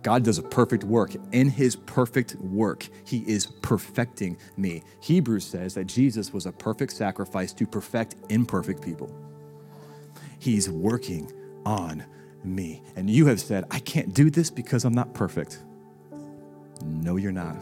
God 0.06 0.22
does 0.22 0.38
a 0.38 0.42
perfect 0.44 0.84
work. 0.84 1.16
In 1.32 1.48
his 1.48 1.74
perfect 1.74 2.36
work, 2.36 2.88
he 3.04 3.24
is 3.28 3.46
perfecting 3.46 4.38
me. 4.56 4.84
Hebrews 5.00 5.44
says 5.44 5.74
that 5.74 5.86
Jesus 5.86 6.32
was 6.32 6.46
a 6.46 6.52
perfect 6.52 6.92
sacrifice 6.92 7.52
to 7.54 7.66
perfect 7.66 8.14
imperfect 8.28 8.80
people. 8.80 9.12
He's 10.38 10.70
working 10.70 11.32
on 11.64 12.04
me. 12.44 12.84
And 12.94 13.10
you 13.10 13.26
have 13.26 13.40
said, 13.40 13.64
I 13.72 13.80
can't 13.80 14.14
do 14.14 14.30
this 14.30 14.48
because 14.48 14.84
I'm 14.84 14.94
not 14.94 15.12
perfect. 15.12 15.64
No, 16.84 17.16
you're 17.16 17.32
not. 17.32 17.56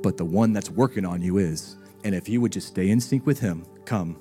But 0.00 0.16
the 0.16 0.24
one 0.24 0.52
that's 0.52 0.70
working 0.70 1.04
on 1.04 1.22
you 1.22 1.38
is. 1.38 1.76
And 2.04 2.14
if 2.14 2.28
you 2.28 2.40
would 2.40 2.52
just 2.52 2.68
stay 2.68 2.90
in 2.90 3.00
sync 3.00 3.26
with 3.26 3.40
him, 3.40 3.66
come. 3.84 4.16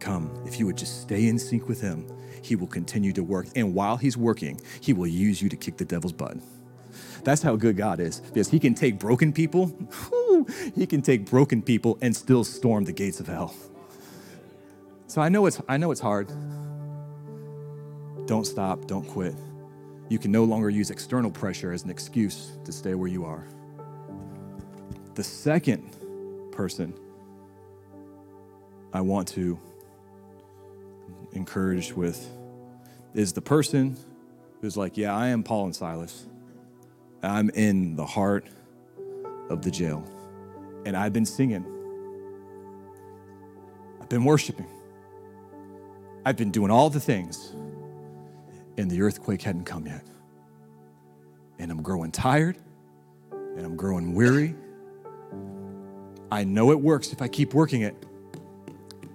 Come. 0.00 0.30
If 0.46 0.58
you 0.58 0.66
would 0.66 0.76
just 0.76 1.02
stay 1.02 1.28
in 1.28 1.38
sync 1.38 1.68
with 1.68 1.80
him, 1.80 2.06
he 2.42 2.56
will 2.56 2.66
continue 2.66 3.12
to 3.12 3.22
work. 3.22 3.46
And 3.54 3.74
while 3.74 3.96
he's 3.96 4.16
working, 4.16 4.60
he 4.80 4.92
will 4.92 5.06
use 5.06 5.40
you 5.42 5.48
to 5.50 5.56
kick 5.56 5.76
the 5.76 5.84
devil's 5.84 6.12
butt. 6.12 6.38
That's 7.22 7.42
how 7.42 7.54
good 7.56 7.76
God 7.76 8.00
is 8.00 8.20
because 8.20 8.48
he 8.48 8.58
can 8.58 8.74
take 8.74 8.98
broken 8.98 9.32
people, 9.32 9.76
he 10.74 10.86
can 10.86 11.02
take 11.02 11.28
broken 11.28 11.62
people 11.62 11.98
and 12.00 12.16
still 12.16 12.44
storm 12.44 12.84
the 12.84 12.92
gates 12.92 13.20
of 13.20 13.26
hell. 13.26 13.54
So 15.06 15.20
I 15.20 15.28
know 15.28 15.46
it's 15.46 15.60
I 15.68 15.76
know 15.76 15.90
it's 15.90 16.00
hard. 16.00 16.28
Don't 18.26 18.46
stop, 18.46 18.86
don't 18.86 19.06
quit. 19.06 19.34
You 20.08 20.18
can 20.18 20.32
no 20.32 20.44
longer 20.44 20.70
use 20.70 20.90
external 20.90 21.30
pressure 21.30 21.72
as 21.72 21.84
an 21.84 21.90
excuse 21.90 22.52
to 22.64 22.72
stay 22.72 22.94
where 22.94 23.08
you 23.08 23.24
are. 23.24 23.46
The 25.14 25.24
second 25.24 25.96
person 26.52 26.94
I 28.92 29.00
want 29.00 29.28
to 29.28 29.58
encourage 31.32 31.92
with 31.92 32.28
is 33.14 33.32
the 33.32 33.40
person 33.40 33.96
who's 34.60 34.76
like, 34.76 34.96
Yeah, 34.96 35.14
I 35.14 35.28
am 35.28 35.42
Paul 35.42 35.66
and 35.66 35.76
Silas. 35.76 36.26
I'm 37.22 37.50
in 37.50 37.96
the 37.96 38.06
heart 38.06 38.46
of 39.50 39.62
the 39.62 39.70
jail. 39.70 40.04
And 40.86 40.96
I've 40.96 41.12
been 41.12 41.26
singing, 41.26 41.66
I've 44.00 44.08
been 44.08 44.24
worshiping, 44.24 44.68
I've 46.24 46.36
been 46.36 46.50
doing 46.50 46.70
all 46.70 46.88
the 46.88 47.00
things 47.00 47.54
and 48.78 48.90
the 48.90 49.02
earthquake 49.02 49.42
hadn't 49.42 49.64
come 49.64 49.86
yet. 49.86 50.04
And 51.58 51.70
I'm 51.70 51.82
growing 51.82 52.10
tired 52.10 52.56
and 53.30 53.60
I'm 53.60 53.76
growing 53.76 54.14
weary. 54.14 54.54
I 56.32 56.44
know 56.44 56.70
it 56.70 56.80
works 56.80 57.12
if 57.12 57.20
I 57.20 57.28
keep 57.28 57.52
working 57.52 57.82
it. 57.82 57.94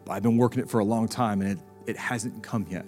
I've 0.07 0.21
been 0.21 0.37
working 0.37 0.61
it 0.61 0.69
for 0.69 0.79
a 0.79 0.83
long 0.83 1.07
time 1.07 1.41
and 1.41 1.51
it, 1.53 1.59
it 1.87 1.97
hasn't 1.97 2.43
come 2.43 2.65
yet. 2.69 2.85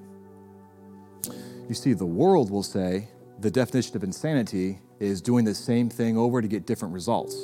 You 1.67 1.75
see, 1.75 1.93
the 1.93 2.05
world 2.05 2.49
will 2.49 2.63
say 2.63 3.07
the 3.39 3.51
definition 3.51 3.95
of 3.95 4.03
insanity 4.03 4.79
is 4.99 5.21
doing 5.21 5.45
the 5.45 5.53
same 5.53 5.89
thing 5.89 6.17
over 6.17 6.41
to 6.41 6.47
get 6.47 6.65
different 6.65 6.93
results. 6.93 7.35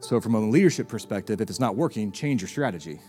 So, 0.00 0.20
from 0.20 0.34
a 0.34 0.40
leadership 0.40 0.88
perspective, 0.88 1.40
if 1.40 1.50
it's 1.50 1.60
not 1.60 1.76
working, 1.76 2.12
change 2.12 2.40
your 2.40 2.48
strategy. 2.48 3.00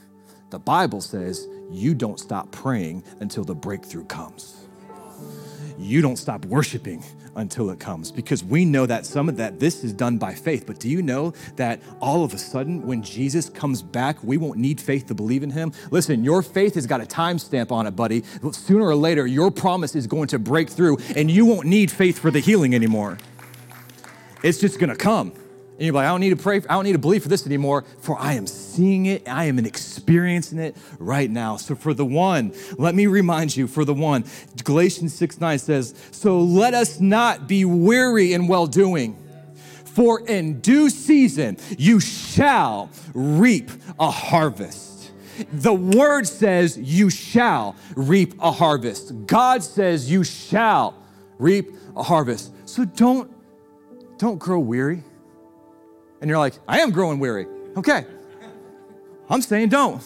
The 0.49 0.59
Bible 0.59 1.01
says 1.01 1.47
you 1.71 1.93
don't 1.93 2.19
stop 2.19 2.51
praying 2.51 3.03
until 3.19 3.43
the 3.43 3.55
breakthrough 3.55 4.05
comes 4.05 4.67
you 5.79 6.01
don't 6.01 6.17
stop 6.17 6.45
worshiping 6.45 7.03
until 7.35 7.69
it 7.69 7.79
comes 7.79 8.11
because 8.11 8.43
we 8.43 8.65
know 8.65 8.85
that 8.85 9.05
some 9.05 9.29
of 9.29 9.37
that 9.37 9.59
this 9.59 9.83
is 9.83 9.93
done 9.93 10.17
by 10.17 10.33
faith. 10.33 10.65
But 10.67 10.79
do 10.79 10.89
you 10.89 11.01
know 11.01 11.33
that 11.55 11.81
all 12.01 12.23
of 12.23 12.33
a 12.33 12.37
sudden 12.37 12.85
when 12.85 13.01
jesus 13.01 13.49
comes 13.49 13.81
back 13.81 14.21
we 14.23 14.37
won't 14.37 14.57
need 14.57 14.81
faith 14.81 15.07
to 15.07 15.15
believe 15.15 15.43
in 15.43 15.51
him? 15.51 15.71
Listen 15.91 16.23
your 16.23 16.41
faith 16.41 16.75
has 16.75 16.85
got 16.85 17.01
a 17.01 17.05
timestamp 17.05 17.71
on 17.71 17.87
it 17.87 17.95
buddy. 17.95 18.23
Sooner 18.51 18.85
or 18.85 18.95
later 18.95 19.25
your 19.25 19.51
promise 19.51 19.95
is 19.95 20.07
going 20.07 20.27
to 20.27 20.39
break 20.39 20.69
through 20.69 20.97
and 21.15 21.31
you 21.31 21.45
won't 21.45 21.67
need 21.67 21.91
faith 21.91 22.19
for 22.19 22.31
the 22.31 22.39
healing 22.39 22.75
anymore. 22.75 23.17
It's 24.43 24.59
just 24.59 24.79
gonna 24.79 24.95
come. 24.95 25.33
And 25.79 25.85
you're 25.85 25.95
like, 25.95 26.07
I 26.07 26.09
don't 26.09 26.19
need 26.19 26.31
to 26.31 26.35
pray, 26.35 26.57
I 26.57 26.73
don't 26.73 26.83
need 26.83 26.91
to 26.91 26.99
believe 26.99 27.23
for 27.23 27.29
this 27.29 27.45
anymore, 27.45 27.85
for 28.01 28.19
I 28.19 28.33
am 28.33 28.47
seeing 28.47 29.05
it, 29.05 29.29
I 29.29 29.45
am 29.45 29.57
experiencing 29.59 30.59
it 30.59 30.75
right 30.99 31.31
now. 31.31 31.55
So 31.55 31.73
for 31.73 31.93
the 31.93 32.03
one, 32.03 32.53
let 32.77 32.95
me 32.95 33.07
remind 33.07 33.55
you, 33.55 33.65
for 33.65 33.85
the 33.85 33.93
one, 33.93 34.25
Galatians 34.65 35.13
6 35.13 35.39
9 35.39 35.57
says, 35.57 35.95
So 36.11 36.41
let 36.41 36.73
us 36.73 36.99
not 36.99 37.47
be 37.47 37.63
weary 37.63 38.33
in 38.33 38.47
well 38.47 38.67
doing. 38.67 39.17
For 39.85 40.19
in 40.19 40.59
due 40.59 40.89
season 40.89 41.55
you 41.77 42.01
shall 42.01 42.89
reap 43.13 43.71
a 43.97 44.11
harvest. 44.11 45.11
The 45.53 45.73
word 45.73 46.27
says 46.27 46.77
you 46.77 47.09
shall 47.09 47.77
reap 47.95 48.33
a 48.41 48.51
harvest. 48.51 49.27
God 49.27 49.63
says 49.63 50.11
you 50.11 50.25
shall 50.25 51.01
reap 51.37 51.73
a 51.95 52.03
harvest. 52.03 52.51
So 52.67 52.83
don't 52.83 53.31
don't 54.17 54.37
grow 54.37 54.59
weary. 54.59 55.03
And 56.21 56.29
you're 56.29 56.37
like, 56.37 56.55
I 56.67 56.79
am 56.79 56.91
growing 56.91 57.19
weary. 57.19 57.47
Okay. 57.77 58.05
I'm 59.29 59.41
saying 59.41 59.69
don't. 59.69 60.01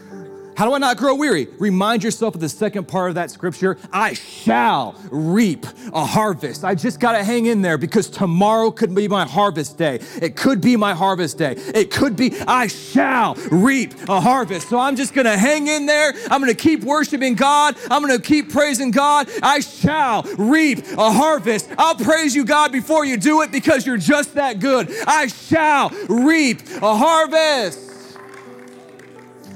How 0.56 0.66
do 0.68 0.74
I 0.74 0.78
not 0.78 0.98
grow 0.98 1.16
weary? 1.16 1.48
Remind 1.60 2.04
yourself 2.04 2.36
of 2.36 2.42
the 2.42 2.50
second 2.50 2.88
part 2.88 3.10
of 3.10 3.16
that 3.16 3.32
scripture. 3.32 3.78
I 3.92 4.14
shall 4.14 4.96
reap 5.12 5.66
a 5.94 6.06
harvest. 6.06 6.64
I 6.64 6.76
just 6.76 7.00
got 7.00 7.14
to 7.14 7.24
hang 7.24 7.48
in 7.48 7.62
there 7.62 7.78
because 7.78 8.10
tomorrow 8.10 8.72
could 8.72 8.94
be 8.94 9.08
my 9.08 9.26
harvest 9.26 9.78
day. 9.78 10.00
It 10.22 10.36
could 10.36 10.62
be 10.62 10.76
my 10.76 10.94
harvest 10.94 11.38
day. 11.38 11.54
It 11.58 11.92
could 11.92 12.16
be, 12.16 12.34
I 12.48 12.68
shall 12.68 13.36
reap 13.52 13.94
a 14.08 14.20
harvest. 14.20 14.70
So 14.70 14.80
I'm 14.80 14.96
just 14.96 15.14
going 15.14 15.26
to 15.26 15.38
hang 15.38 15.68
in 15.68 15.86
there. 15.86 16.14
I'm 16.30 16.42
going 16.42 16.54
to 16.54 16.62
keep 16.62 16.84
worshiping 16.84 17.36
God. 17.36 17.76
I'm 17.90 18.02
going 18.04 18.16
to 18.16 18.24
keep 18.24 18.52
praising 18.52 18.92
God. 18.92 19.30
I 19.42 19.60
shall 19.60 20.24
reap 20.38 20.86
a 20.98 21.12
harvest. 21.12 21.70
I'll 21.78 21.96
praise 21.96 22.36
you, 22.36 22.46
God, 22.46 22.72
before 22.72 23.06
you 23.06 23.18
do 23.18 23.42
it 23.42 23.52
because 23.52 23.86
you're 23.86 23.98
just 23.98 24.36
that 24.36 24.60
good. 24.60 24.94
I 25.08 25.28
shall 25.28 25.90
reap 26.08 26.62
a 26.82 26.96
harvest. 26.96 27.93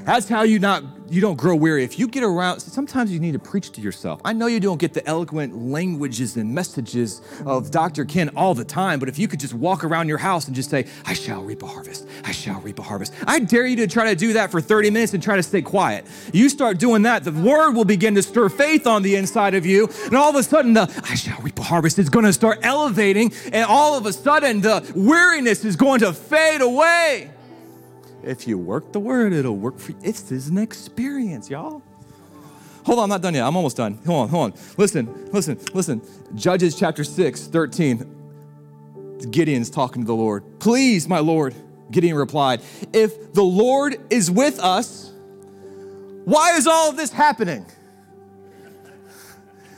That's 0.07 0.29
how 0.29 0.43
you 0.43 0.57
not 0.57 0.85
you 1.09 1.19
don't 1.19 1.35
grow 1.35 1.53
weary. 1.53 1.83
If 1.83 1.99
you 1.99 2.07
get 2.07 2.23
around, 2.23 2.61
sometimes 2.61 3.11
you 3.11 3.19
need 3.19 3.33
to 3.33 3.39
preach 3.39 3.73
to 3.73 3.81
yourself. 3.81 4.21
I 4.23 4.31
know 4.31 4.47
you 4.47 4.61
don't 4.61 4.77
get 4.77 4.93
the 4.93 5.05
eloquent 5.05 5.53
languages 5.69 6.37
and 6.37 6.55
messages 6.55 7.21
of 7.45 7.71
Dr. 7.71 8.05
Ken 8.05 8.29
all 8.37 8.53
the 8.53 8.63
time, 8.63 8.99
but 8.99 9.09
if 9.09 9.19
you 9.19 9.27
could 9.27 9.41
just 9.41 9.53
walk 9.53 9.83
around 9.83 10.07
your 10.07 10.17
house 10.17 10.47
and 10.47 10.55
just 10.55 10.69
say, 10.69 10.87
I 11.05 11.13
shall 11.13 11.43
reap 11.43 11.61
a 11.61 11.67
harvest, 11.67 12.07
I 12.23 12.31
shall 12.31 12.61
reap 12.61 12.79
a 12.79 12.83
harvest. 12.83 13.13
I 13.25 13.39
dare 13.39 13.65
you 13.65 13.75
to 13.77 13.87
try 13.87 14.05
to 14.05 14.15
do 14.15 14.31
that 14.33 14.49
for 14.49 14.61
30 14.61 14.91
minutes 14.91 15.13
and 15.13 15.21
try 15.21 15.35
to 15.35 15.43
stay 15.43 15.61
quiet. 15.61 16.05
You 16.31 16.47
start 16.47 16.77
doing 16.77 17.01
that, 17.01 17.25
the 17.25 17.33
word 17.33 17.71
will 17.71 17.85
begin 17.85 18.15
to 18.15 18.23
stir 18.23 18.47
faith 18.47 18.87
on 18.87 19.03
the 19.03 19.17
inside 19.17 19.55
of 19.55 19.65
you, 19.65 19.89
and 20.05 20.13
all 20.13 20.29
of 20.29 20.35
a 20.37 20.43
sudden, 20.43 20.73
the 20.73 20.83
I 21.03 21.15
shall 21.15 21.41
reap 21.41 21.59
a 21.59 21.63
harvest 21.63 21.99
is 21.99 22.07
going 22.07 22.25
to 22.25 22.33
start 22.33 22.59
elevating, 22.63 23.33
and 23.51 23.65
all 23.65 23.97
of 23.97 24.05
a 24.05 24.13
sudden, 24.13 24.61
the 24.61 24.89
weariness 24.95 25.65
is 25.65 25.75
going 25.75 25.99
to 25.99 26.13
fade 26.13 26.61
away. 26.61 27.31
If 28.27 28.45
you 28.45 28.57
work 28.57 28.91
the 28.91 28.99
word, 28.99 29.31
it'll 29.31 29.55
work 29.55 29.79
for 29.79 29.93
you. 29.93 29.97
It's, 30.03 30.31
it's 30.31 30.47
an 30.47 30.57
experience, 30.57 31.49
y'all. 31.49 31.81
Hold 32.85 32.99
on, 32.99 33.03
I'm 33.03 33.09
not 33.09 33.21
done 33.21 33.33
yet. 33.33 33.45
I'm 33.45 33.55
almost 33.55 33.77
done. 33.77 33.99
Hold 34.05 34.23
on, 34.23 34.29
hold 34.29 34.51
on. 34.51 34.59
Listen, 34.77 35.29
listen, 35.31 35.59
listen. 35.73 36.01
Judges 36.35 36.77
chapter 36.77 37.03
6, 37.03 37.47
13. 37.47 38.15
Gideon's 39.31 39.69
talking 39.69 40.03
to 40.03 40.05
the 40.05 40.15
Lord. 40.15 40.59
Please, 40.59 41.07
my 41.07 41.19
Lord, 41.19 41.55
Gideon 41.89 42.15
replied, 42.15 42.61
if 42.93 43.33
the 43.33 43.43
Lord 43.43 43.97
is 44.09 44.29
with 44.29 44.59
us, 44.59 45.11
why 46.25 46.57
is 46.57 46.67
all 46.67 46.89
of 46.89 46.97
this 46.97 47.11
happening? 47.11 47.65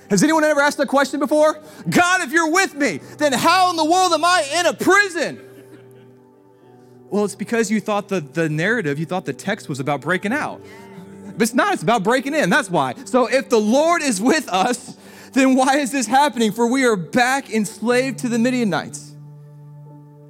Has 0.10 0.24
anyone 0.24 0.44
ever 0.44 0.60
asked 0.60 0.80
that 0.80 0.88
question 0.88 1.20
before? 1.20 1.62
God, 1.88 2.22
if 2.22 2.32
you're 2.32 2.52
with 2.52 2.74
me, 2.74 3.00
then 3.20 3.32
how 3.32 3.70
in 3.70 3.76
the 3.76 3.86
world 3.86 4.12
am 4.12 4.26
I 4.26 4.44
in 4.56 4.66
a 4.66 4.74
prison? 4.74 5.40
Well, 7.10 7.26
it's 7.26 7.36
because 7.36 7.72
you 7.72 7.82
thought 7.82 8.08
the, 8.08 8.22
the 8.22 8.50
narrative, 8.50 9.00
you 9.00 9.06
thought 9.06 9.26
the 9.26 9.34
text 9.34 9.68
was 9.68 9.80
about 9.80 10.02
breaking 10.02 10.34
out. 10.34 10.62
But 11.26 11.42
it's 11.44 11.54
not, 11.54 11.74
it's 11.74 11.84
about 11.84 12.04
breaking 12.04 12.36
in. 12.36 12.50
That's 12.50 12.70
why. 12.70 12.94
So 13.06 13.28
if 13.28 13.50
the 13.50 13.60
Lord 13.60 14.02
is 14.02 14.22
with 14.22 14.48
us, 14.50 14.98
then 15.34 15.56
why 15.56 15.78
is 15.78 15.92
this 15.92 16.06
happening? 16.06 16.52
For 16.52 16.68
we 16.68 16.86
are 16.86 16.96
back 16.96 17.50
enslaved 17.50 18.20
to 18.20 18.30
the 18.30 18.38
Midianites. 18.38 19.16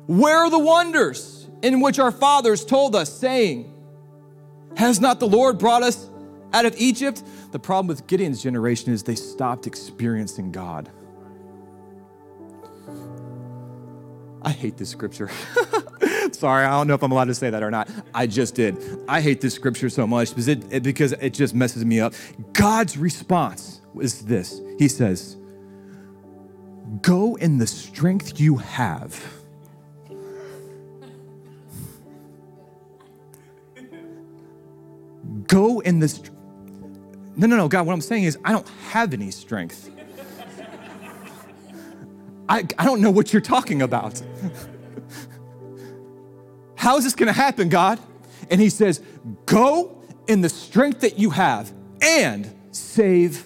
Where 0.08 0.38
are 0.38 0.50
the 0.50 0.60
wonders 0.60 1.48
in 1.62 1.82
which 1.82 2.00
our 2.00 2.12
fathers 2.12 2.66
told 2.66 2.96
us, 2.96 3.12
saying, 3.12 3.74
Has 4.78 5.00
not 5.00 5.20
the 5.20 5.28
Lord 5.28 5.58
brought 5.58 5.84
us 5.84 6.10
out 6.54 6.66
of 6.66 6.76
Egypt? 6.78 7.24
The 7.52 7.60
problem 7.60 7.88
with 7.88 8.08
Gideon's 8.08 8.42
generation 8.42 8.94
is 8.94 9.04
they 9.04 9.16
stopped 9.16 9.68
experiencing 9.68 10.52
God. 10.52 10.90
I 14.42 14.52
hate 14.52 14.78
this 14.78 14.90
scripture. 14.90 15.30
Sorry, 16.32 16.66
I 16.66 16.72
don't 16.72 16.88
know 16.88 16.94
if 16.94 17.04
I'm 17.04 17.12
allowed 17.12 17.26
to 17.26 17.36
say 17.36 17.50
that 17.50 17.64
or 17.64 17.72
not. 17.72 17.90
I 18.14 18.28
just 18.28 18.56
did. 18.56 18.78
I 19.08 19.22
hate 19.22 19.42
this 19.42 19.54
scripture 19.54 19.90
so 19.90 20.06
much 20.06 20.30
because 20.30 20.48
it, 20.48 20.64
it, 20.72 20.84
because 20.84 21.14
it 21.14 21.34
just 21.34 21.54
messes 21.54 21.86
me 21.86 22.00
up. 22.00 22.14
God's 22.54 22.98
response 22.98 23.82
is 24.00 24.26
this 24.26 24.62
He 24.78 24.88
says, 24.88 25.38
Go 27.02 27.36
in 27.36 27.58
the 27.58 27.68
strength 27.68 28.40
you 28.40 28.58
have. 28.58 29.22
Go 35.48 35.80
in 35.80 36.00
this. 36.00 36.22
No, 37.36 37.48
no, 37.48 37.56
no, 37.56 37.68
God, 37.68 37.88
what 37.88 37.94
I'm 37.94 38.02
saying 38.02 38.26
is, 38.26 38.38
I 38.44 38.52
don't 38.52 38.68
have 38.90 39.14
any 39.14 39.32
strength. 39.32 39.90
I, 42.50 42.66
I 42.78 42.86
don't 42.86 43.02
know 43.02 43.12
what 43.12 43.32
you're 43.32 43.42
talking 43.42 43.82
about. 43.82 44.22
How 46.80 46.96
is 46.96 47.04
this 47.04 47.14
going 47.14 47.28
to 47.28 47.34
happen, 47.34 47.68
God? 47.68 48.00
And 48.50 48.62
he 48.62 48.70
says, 48.70 49.02
Go 49.46 50.02
in 50.30 50.40
the 50.40 50.48
strength 50.48 51.02
that 51.02 51.20
you 51.20 51.32
have 51.32 51.74
and 52.02 52.50
save 52.72 53.46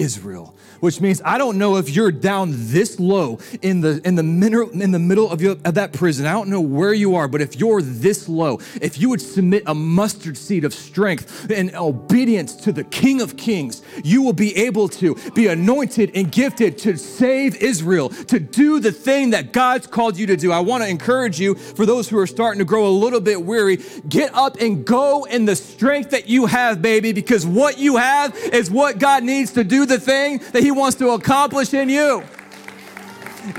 Israel 0.00 0.56
which 0.82 1.00
means 1.00 1.22
I 1.24 1.38
don't 1.38 1.58
know 1.58 1.76
if 1.76 1.88
you're 1.90 2.10
down 2.10 2.50
this 2.52 2.98
low 2.98 3.38
in 3.62 3.82
the 3.82 4.00
in 4.04 4.16
the 4.16 4.24
middle 4.24 4.68
in 4.70 4.90
the 4.90 4.98
middle 4.98 5.30
of, 5.30 5.40
your, 5.40 5.52
of 5.64 5.74
that 5.74 5.92
prison. 5.92 6.26
I 6.26 6.32
don't 6.32 6.48
know 6.48 6.60
where 6.60 6.92
you 6.92 7.14
are, 7.14 7.28
but 7.28 7.40
if 7.40 7.54
you're 7.54 7.80
this 7.80 8.28
low, 8.28 8.58
if 8.80 8.98
you 8.98 9.08
would 9.08 9.20
submit 9.20 9.62
a 9.66 9.74
mustard 9.74 10.36
seed 10.36 10.64
of 10.64 10.74
strength 10.74 11.48
and 11.52 11.72
obedience 11.76 12.56
to 12.56 12.72
the 12.72 12.82
King 12.82 13.20
of 13.20 13.36
Kings, 13.36 13.82
you 14.02 14.22
will 14.22 14.32
be 14.32 14.56
able 14.56 14.88
to 14.88 15.14
be 15.36 15.46
anointed 15.46 16.10
and 16.16 16.32
gifted 16.32 16.78
to 16.78 16.96
save 16.96 17.54
Israel, 17.62 18.08
to 18.08 18.40
do 18.40 18.80
the 18.80 18.90
thing 18.90 19.30
that 19.30 19.52
God's 19.52 19.86
called 19.86 20.18
you 20.18 20.26
to 20.26 20.36
do. 20.36 20.50
I 20.50 20.60
want 20.60 20.82
to 20.82 20.90
encourage 20.90 21.38
you 21.38 21.54
for 21.54 21.86
those 21.86 22.08
who 22.08 22.18
are 22.18 22.26
starting 22.26 22.58
to 22.58 22.64
grow 22.64 22.88
a 22.88 22.90
little 22.90 23.20
bit 23.20 23.40
weary, 23.44 23.78
get 24.08 24.34
up 24.34 24.56
and 24.60 24.84
go 24.84 25.24
in 25.24 25.44
the 25.44 25.54
strength 25.54 26.10
that 26.10 26.28
you 26.28 26.46
have, 26.46 26.82
baby, 26.82 27.12
because 27.12 27.46
what 27.46 27.78
you 27.78 27.98
have 27.98 28.36
is 28.52 28.68
what 28.68 28.98
God 28.98 29.22
needs 29.22 29.52
to 29.52 29.62
do 29.62 29.86
the 29.86 30.00
thing 30.00 30.38
that 30.50 30.64
He 30.64 30.71
wants 30.72 30.96
to 30.98 31.10
accomplish 31.10 31.74
in 31.74 31.88
you. 31.88 32.22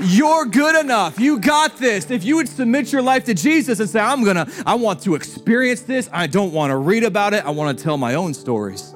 You're 0.02 0.46
good 0.46 0.82
enough. 0.82 1.20
You 1.20 1.38
got 1.38 1.76
this. 1.76 2.10
If 2.10 2.24
you 2.24 2.36
would 2.36 2.48
submit 2.48 2.90
your 2.90 3.02
life 3.02 3.24
to 3.26 3.34
Jesus 3.34 3.80
and 3.80 3.88
say, 3.88 4.00
I'm 4.00 4.24
going 4.24 4.36
to, 4.36 4.50
I 4.64 4.74
want 4.76 5.02
to 5.02 5.14
experience 5.14 5.82
this. 5.82 6.08
I 6.12 6.26
don't 6.26 6.52
want 6.52 6.70
to 6.70 6.76
read 6.76 7.04
about 7.04 7.34
it. 7.34 7.44
I 7.44 7.50
want 7.50 7.76
to 7.76 7.84
tell 7.84 7.98
my 7.98 8.14
own 8.14 8.32
stories. 8.32 8.94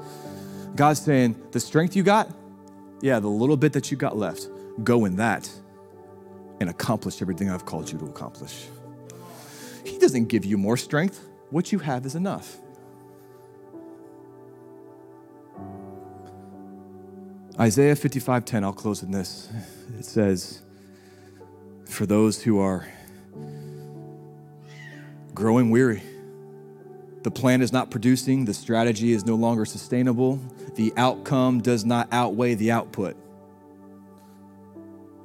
God's 0.74 1.00
saying, 1.00 1.36
the 1.50 1.60
strength 1.60 1.94
you 1.94 2.02
got, 2.02 2.30
yeah, 3.02 3.20
the 3.20 3.28
little 3.28 3.56
bit 3.56 3.74
that 3.74 3.90
you 3.90 3.96
got 3.96 4.16
left, 4.16 4.48
go 4.82 5.04
in 5.04 5.16
that 5.16 5.50
and 6.60 6.70
accomplish 6.70 7.20
everything 7.20 7.50
I've 7.50 7.66
called 7.66 7.92
you 7.92 7.98
to 7.98 8.06
accomplish. 8.06 8.66
He 9.84 9.98
doesn't 9.98 10.26
give 10.26 10.44
you 10.44 10.56
more 10.56 10.76
strength. 10.76 11.20
What 11.50 11.70
you 11.72 11.80
have 11.80 12.06
is 12.06 12.14
enough. 12.14 12.56
Isaiah 17.60 17.96
55:10, 17.96 18.62
I'll 18.62 18.72
close 18.72 19.02
in 19.02 19.10
this. 19.10 19.48
It 19.98 20.04
says, 20.04 20.62
For 21.86 22.06
those 22.06 22.42
who 22.42 22.60
are 22.60 22.86
growing 25.34 25.70
weary, 25.70 26.02
the 27.24 27.32
plan 27.32 27.60
is 27.60 27.72
not 27.72 27.90
producing, 27.90 28.44
the 28.44 28.54
strategy 28.54 29.12
is 29.12 29.26
no 29.26 29.34
longer 29.34 29.64
sustainable, 29.64 30.38
the 30.76 30.92
outcome 30.96 31.60
does 31.60 31.84
not 31.84 32.06
outweigh 32.12 32.54
the 32.54 32.70
output. 32.70 33.16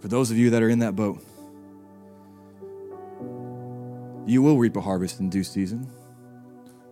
For 0.01 0.07
those 0.07 0.31
of 0.31 0.37
you 0.37 0.49
that 0.49 0.63
are 0.63 0.69
in 0.69 0.79
that 0.79 0.95
boat, 0.95 1.23
you 4.25 4.41
will 4.41 4.57
reap 4.57 4.75
a 4.75 4.81
harvest 4.81 5.19
in 5.19 5.29
due 5.29 5.43
season. 5.43 5.87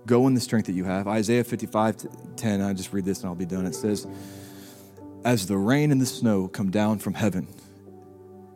Go 0.06 0.28
in 0.28 0.36
the 0.36 0.40
strength 0.40 0.68
that 0.68 0.74
you 0.74 0.84
have. 0.84 1.08
Isaiah 1.08 1.44
55 1.44 2.36
10, 2.36 2.62
I 2.62 2.74
just 2.74 2.94
read 2.94 3.06
this 3.06 3.22
and 3.22 3.30
I'll 3.30 3.36
be 3.36 3.46
done. 3.46 3.66
It 3.66 3.74
says, 3.74 4.06
as 5.24 5.48
the 5.48 5.58
rain 5.58 5.92
and 5.92 6.02
the 6.02 6.06
snow 6.06 6.48
come 6.48 6.72
down 6.72 7.00
from 7.00 7.14
heaven 7.14 7.48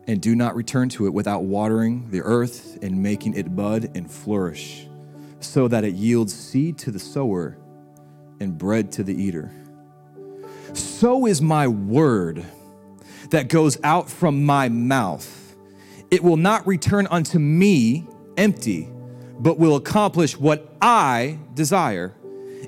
and 0.06 0.20
do 0.20 0.34
not 0.34 0.54
return 0.54 0.88
to 0.88 1.06
it 1.06 1.12
without 1.12 1.44
watering 1.44 2.10
the 2.10 2.20
earth 2.22 2.78
and 2.82 3.02
making 3.02 3.34
it 3.34 3.56
bud 3.56 3.90
and 3.94 4.10
flourish, 4.10 4.86
so 5.40 5.68
that 5.68 5.84
it 5.84 5.94
yields 5.94 6.32
seed 6.32 6.78
to 6.78 6.90
the 6.90 6.98
sower 6.98 7.56
and 8.40 8.56
bread 8.56 8.92
to 8.92 9.02
the 9.02 9.14
eater. 9.14 9.50
So 10.72 11.26
is 11.26 11.42
my 11.42 11.66
word 11.66 12.44
that 13.30 13.48
goes 13.48 13.78
out 13.82 14.08
from 14.08 14.44
my 14.44 14.68
mouth. 14.68 15.56
It 16.10 16.22
will 16.22 16.36
not 16.36 16.66
return 16.66 17.08
unto 17.10 17.38
me 17.38 18.06
empty, 18.36 18.88
but 19.38 19.58
will 19.58 19.74
accomplish 19.76 20.38
what 20.38 20.72
I 20.80 21.38
desire 21.54 22.14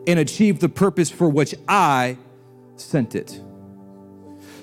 and 0.07 0.19
achieve 0.19 0.59
the 0.59 0.69
purpose 0.69 1.11
for 1.11 1.29
which 1.29 1.55
I 1.69 2.19
sent 2.77 3.15
it. 3.15 3.41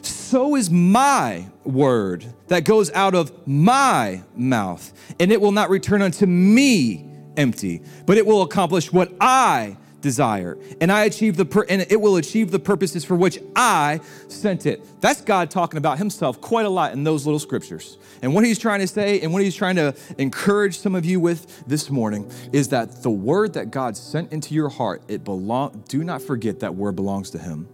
So 0.06 0.56
is 0.56 0.70
my 0.70 1.48
word 1.64 2.26
that 2.48 2.64
goes 2.66 2.92
out 2.92 3.16
of 3.16 3.48
my 3.48 4.22
mouth, 4.36 4.94
and 5.20 5.32
it 5.32 5.40
will 5.40 5.52
not 5.52 5.70
return 5.70 6.02
unto 6.02 6.26
me 6.26 7.10
empty, 7.38 7.82
but 8.06 8.18
it 8.18 8.26
will 8.26 8.42
accomplish 8.42 8.92
what 8.92 9.12
I 9.20 9.78
desire. 10.06 10.56
And 10.82 10.92
i 10.92 11.06
achieve 11.06 11.36
the 11.36 11.66
and 11.68 11.84
it 11.90 12.00
will 12.00 12.18
achieve 12.18 12.52
the 12.52 12.60
purposes 12.60 13.04
for 13.04 13.16
which 13.16 13.40
i 13.56 14.00
sent 14.28 14.68
it. 14.68 14.86
That's 15.02 15.22
god 15.22 15.50
talking 15.50 15.80
about 15.80 15.98
himself 15.98 16.40
quite 16.42 16.68
a 16.68 16.70
lot 16.70 16.94
in 16.94 17.04
those 17.04 17.26
little 17.26 17.40
scriptures. 17.40 17.98
And 18.22 18.36
what 18.36 18.46
he's 18.46 18.60
trying 18.60 18.82
to 18.82 18.88
say 18.88 19.22
and 19.22 19.34
what 19.34 19.42
he's 19.42 19.56
trying 19.56 19.78
to 19.78 19.96
encourage 20.20 20.78
some 20.78 20.94
of 20.94 21.06
you 21.06 21.20
with 21.20 21.66
this 21.66 21.90
morning 21.90 22.32
is 22.54 22.68
that 22.70 23.02
the 23.02 23.10
word 23.10 23.54
that 23.54 23.72
god 23.72 23.98
sent 23.98 24.32
into 24.32 24.54
your 24.54 24.70
heart 24.70 25.02
it 25.08 25.24
belong 25.24 25.84
do 25.90 26.04
not 26.04 26.22
forget 26.22 26.60
that 26.60 26.76
word 26.76 26.96
belongs 26.96 27.32
to 27.32 27.40
him 27.40 27.68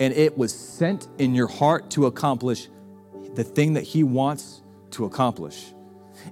and 0.00 0.12
it 0.14 0.36
was 0.36 0.54
sent 0.54 1.08
in 1.18 1.34
your 1.34 1.48
heart 1.48 1.90
to 1.90 2.06
accomplish 2.06 2.68
the 3.34 3.44
thing 3.44 3.74
that 3.74 3.82
he 3.82 4.02
wants 4.02 4.62
to 4.90 5.04
accomplish 5.04 5.72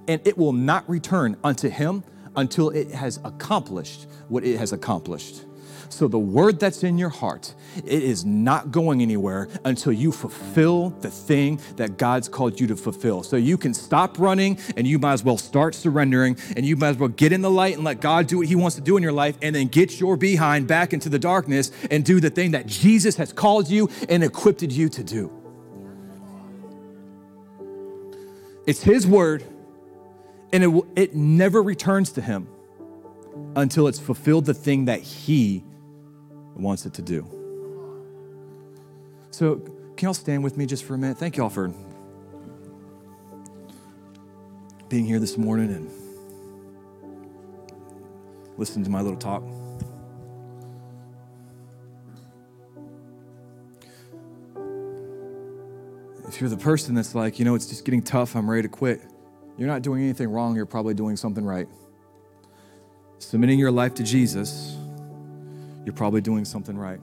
and 0.07 0.21
it 0.25 0.37
will 0.37 0.53
not 0.53 0.87
return 0.89 1.37
unto 1.43 1.69
him 1.69 2.03
until 2.35 2.69
it 2.69 2.91
has 2.91 3.19
accomplished 3.23 4.07
what 4.27 4.43
it 4.43 4.57
has 4.57 4.71
accomplished. 4.71 5.45
So 5.89 6.07
the 6.07 6.19
word 6.19 6.59
that's 6.59 6.83
in 6.83 6.97
your 6.97 7.09
heart, 7.09 7.55
it 7.77 8.03
is 8.03 8.25
not 8.25 8.71
going 8.71 9.01
anywhere 9.01 9.47
until 9.63 9.91
you 9.91 10.11
fulfill 10.11 10.89
the 10.89 11.09
thing 11.09 11.59
that 11.77 11.97
God's 11.97 12.27
called 12.27 12.59
you 12.59 12.67
to 12.67 12.75
fulfill. 12.75 13.23
So 13.23 13.37
you 13.37 13.57
can 13.57 13.73
stop 13.73 14.19
running 14.19 14.59
and 14.75 14.85
you 14.85 14.99
might 14.99 15.13
as 15.13 15.23
well 15.23 15.37
start 15.37 15.75
surrendering 15.75 16.37
and 16.55 16.65
you 16.65 16.75
might 16.75 16.89
as 16.89 16.97
well 16.97 17.09
get 17.09 17.31
in 17.31 17.41
the 17.41 17.51
light 17.51 17.75
and 17.75 17.83
let 17.83 18.01
God 18.01 18.27
do 18.27 18.39
what 18.39 18.47
he 18.47 18.55
wants 18.55 18.75
to 18.75 18.81
do 18.81 18.97
in 18.97 19.03
your 19.03 19.11
life 19.11 19.37
and 19.41 19.55
then 19.55 19.67
get 19.67 19.99
your 19.99 20.17
behind 20.17 20.67
back 20.67 20.93
into 20.93 21.09
the 21.09 21.19
darkness 21.19 21.71
and 21.89 22.03
do 22.03 22.19
the 22.19 22.29
thing 22.29 22.51
that 22.51 22.67
Jesus 22.67 23.15
has 23.15 23.31
called 23.31 23.69
you 23.69 23.89
and 24.09 24.23
equipped 24.23 24.57
you 24.61 24.89
to 24.89 25.03
do. 25.03 25.31
It's 28.65 28.81
his 28.81 29.07
word 29.07 29.45
and 30.51 30.63
it, 30.63 30.67
will, 30.67 30.87
it 30.95 31.15
never 31.15 31.61
returns 31.61 32.11
to 32.13 32.21
him 32.21 32.49
until 33.55 33.87
it's 33.87 33.99
fulfilled 33.99 34.45
the 34.45 34.53
thing 34.53 34.85
that 34.85 35.01
he 35.01 35.63
wants 36.59 36.85
it 36.85 36.93
to 36.95 37.01
do. 37.01 37.25
So, 39.31 39.57
can 39.95 40.07
y'all 40.07 40.13
stand 40.13 40.43
with 40.43 40.57
me 40.57 40.65
just 40.65 40.83
for 40.83 40.93
a 40.93 40.97
minute? 40.97 41.17
Thank 41.17 41.37
y'all 41.37 41.49
for 41.49 41.73
being 44.89 45.05
here 45.05 45.19
this 45.19 45.37
morning 45.37 45.69
and 45.69 45.91
listening 48.57 48.85
to 48.85 48.91
my 48.91 49.01
little 49.01 49.19
talk. 49.19 49.43
If 56.27 56.41
you're 56.41 56.49
the 56.49 56.57
person 56.57 56.93
that's 56.93 57.15
like, 57.15 57.39
you 57.39 57.45
know, 57.45 57.55
it's 57.55 57.67
just 57.67 57.85
getting 57.85 58.01
tough, 58.01 58.35
I'm 58.35 58.49
ready 58.49 58.63
to 58.63 58.69
quit, 58.69 59.01
you're 59.57 59.67
not 59.67 59.81
doing 59.81 60.03
anything 60.03 60.29
wrong, 60.29 60.55
you're 60.55 60.65
probably 60.65 60.93
doing 60.93 61.15
something 61.15 61.43
right 61.43 61.67
submitting 63.19 63.59
your 63.59 63.71
life 63.71 63.93
to 63.95 64.03
Jesus, 64.03 64.77
you're 65.87 65.93
probably 65.93 66.19
doing 66.19 66.43
something 66.43 66.77
right. 66.77 66.99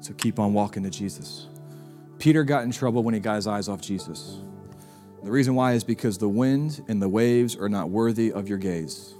So 0.00 0.14
keep 0.14 0.38
on 0.38 0.54
walking 0.54 0.82
to 0.84 0.90
Jesus. 0.90 1.48
Peter 2.18 2.44
got 2.44 2.64
in 2.64 2.70
trouble 2.70 3.02
when 3.02 3.12
he 3.12 3.20
got 3.20 3.34
his 3.34 3.46
eyes 3.46 3.68
off 3.68 3.82
Jesus. 3.82 4.38
The 5.22 5.30
reason 5.30 5.54
why 5.54 5.74
is 5.74 5.84
because 5.84 6.16
the 6.16 6.30
wind 6.30 6.82
and 6.88 7.02
the 7.02 7.10
waves 7.10 7.54
are 7.56 7.68
not 7.68 7.90
worthy 7.90 8.32
of 8.32 8.48
your 8.48 8.56
gaze. 8.56 9.12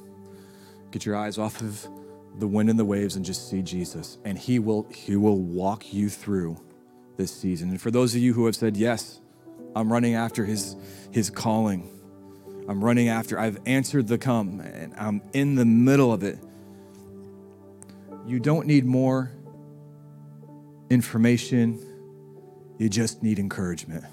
Get 0.92 1.04
your 1.04 1.14
eyes 1.14 1.36
off 1.36 1.60
of 1.60 1.86
the 2.38 2.46
wind 2.46 2.70
and 2.70 2.78
the 2.78 2.86
waves 2.86 3.14
and 3.14 3.22
just 3.22 3.50
see 3.50 3.60
Jesus, 3.60 4.16
and 4.24 4.38
he 4.38 4.58
will 4.58 4.88
he 4.90 5.14
will 5.16 5.38
walk 5.38 5.92
you 5.92 6.08
through 6.08 6.56
this 7.18 7.30
season. 7.30 7.68
And 7.68 7.78
for 7.78 7.90
those 7.90 8.14
of 8.14 8.22
you 8.22 8.32
who 8.32 8.46
have 8.46 8.56
said, 8.56 8.78
"Yes, 8.78 9.20
I'm 9.76 9.92
running 9.92 10.14
after 10.14 10.46
his 10.46 10.74
his 11.10 11.28
calling." 11.28 11.86
I'm 12.66 12.82
running 12.82 13.08
after. 13.08 13.38
I've 13.38 13.58
answered 13.66 14.06
the 14.06 14.16
come 14.16 14.60
and 14.60 14.94
I'm 14.96 15.20
in 15.34 15.56
the 15.56 15.66
middle 15.66 16.12
of 16.12 16.22
it. 16.22 16.38
You 18.26 18.38
don't 18.38 18.66
need 18.66 18.84
more 18.84 19.32
information, 20.90 21.80
you 22.78 22.88
just 22.88 23.22
need 23.22 23.38
encouragement. 23.38 24.04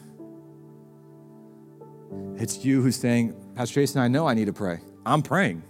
It's 2.36 2.64
you 2.64 2.82
who's 2.82 2.95
saying, 2.95 3.36
Pastor 3.55 3.82
Jason, 3.82 4.01
I 4.01 4.07
know 4.07 4.28
I 4.28 4.34
need 4.34 4.45
to 4.45 4.53
pray. 4.53 4.80
I'm 5.05 5.22
praying. 5.22 5.64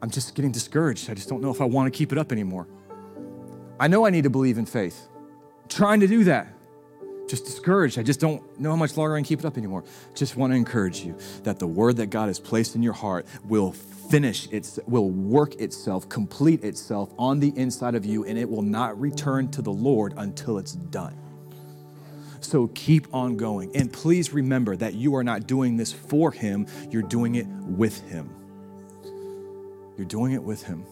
I'm 0.00 0.10
just 0.10 0.34
getting 0.34 0.52
discouraged. 0.52 1.10
I 1.10 1.14
just 1.14 1.28
don't 1.28 1.42
know 1.42 1.50
if 1.50 1.60
I 1.60 1.64
want 1.64 1.92
to 1.92 1.96
keep 1.96 2.12
it 2.12 2.18
up 2.18 2.32
anymore. 2.32 2.68
I 3.78 3.88
know 3.88 4.06
I 4.06 4.10
need 4.10 4.24
to 4.24 4.30
believe 4.30 4.58
in 4.58 4.66
faith. 4.66 5.08
I'm 5.62 5.68
trying 5.68 6.00
to 6.00 6.06
do 6.06 6.24
that 6.24 6.55
just 7.28 7.44
discouraged. 7.44 7.98
I 7.98 8.02
just 8.02 8.20
don't 8.20 8.42
know 8.58 8.70
how 8.70 8.76
much 8.76 8.96
longer 8.96 9.14
I 9.14 9.18
can 9.18 9.24
keep 9.24 9.40
it 9.40 9.44
up 9.44 9.56
anymore. 9.56 9.84
Just 10.14 10.36
want 10.36 10.52
to 10.52 10.56
encourage 10.56 11.00
you 11.00 11.16
that 11.42 11.58
the 11.58 11.66
word 11.66 11.96
that 11.96 12.10
God 12.10 12.28
has 12.28 12.38
placed 12.38 12.74
in 12.74 12.82
your 12.82 12.92
heart 12.92 13.26
will 13.44 13.72
finish 13.72 14.48
its 14.52 14.78
will 14.86 15.10
work 15.10 15.54
itself, 15.56 16.08
complete 16.08 16.62
itself 16.62 17.12
on 17.18 17.40
the 17.40 17.52
inside 17.56 17.94
of 17.94 18.04
you 18.04 18.24
and 18.24 18.38
it 18.38 18.48
will 18.48 18.62
not 18.62 18.98
return 19.00 19.50
to 19.50 19.62
the 19.62 19.72
Lord 19.72 20.14
until 20.16 20.58
it's 20.58 20.72
done. 20.72 21.16
So 22.40 22.68
keep 22.68 23.12
on 23.12 23.36
going. 23.36 23.74
And 23.74 23.92
please 23.92 24.32
remember 24.32 24.76
that 24.76 24.94
you 24.94 25.16
are 25.16 25.24
not 25.24 25.46
doing 25.46 25.76
this 25.76 25.92
for 25.92 26.30
him, 26.30 26.66
you're 26.90 27.02
doing 27.02 27.34
it 27.34 27.46
with 27.46 28.00
him. 28.08 28.30
You're 29.96 30.06
doing 30.06 30.32
it 30.32 30.42
with 30.42 30.62
him. 30.62 30.84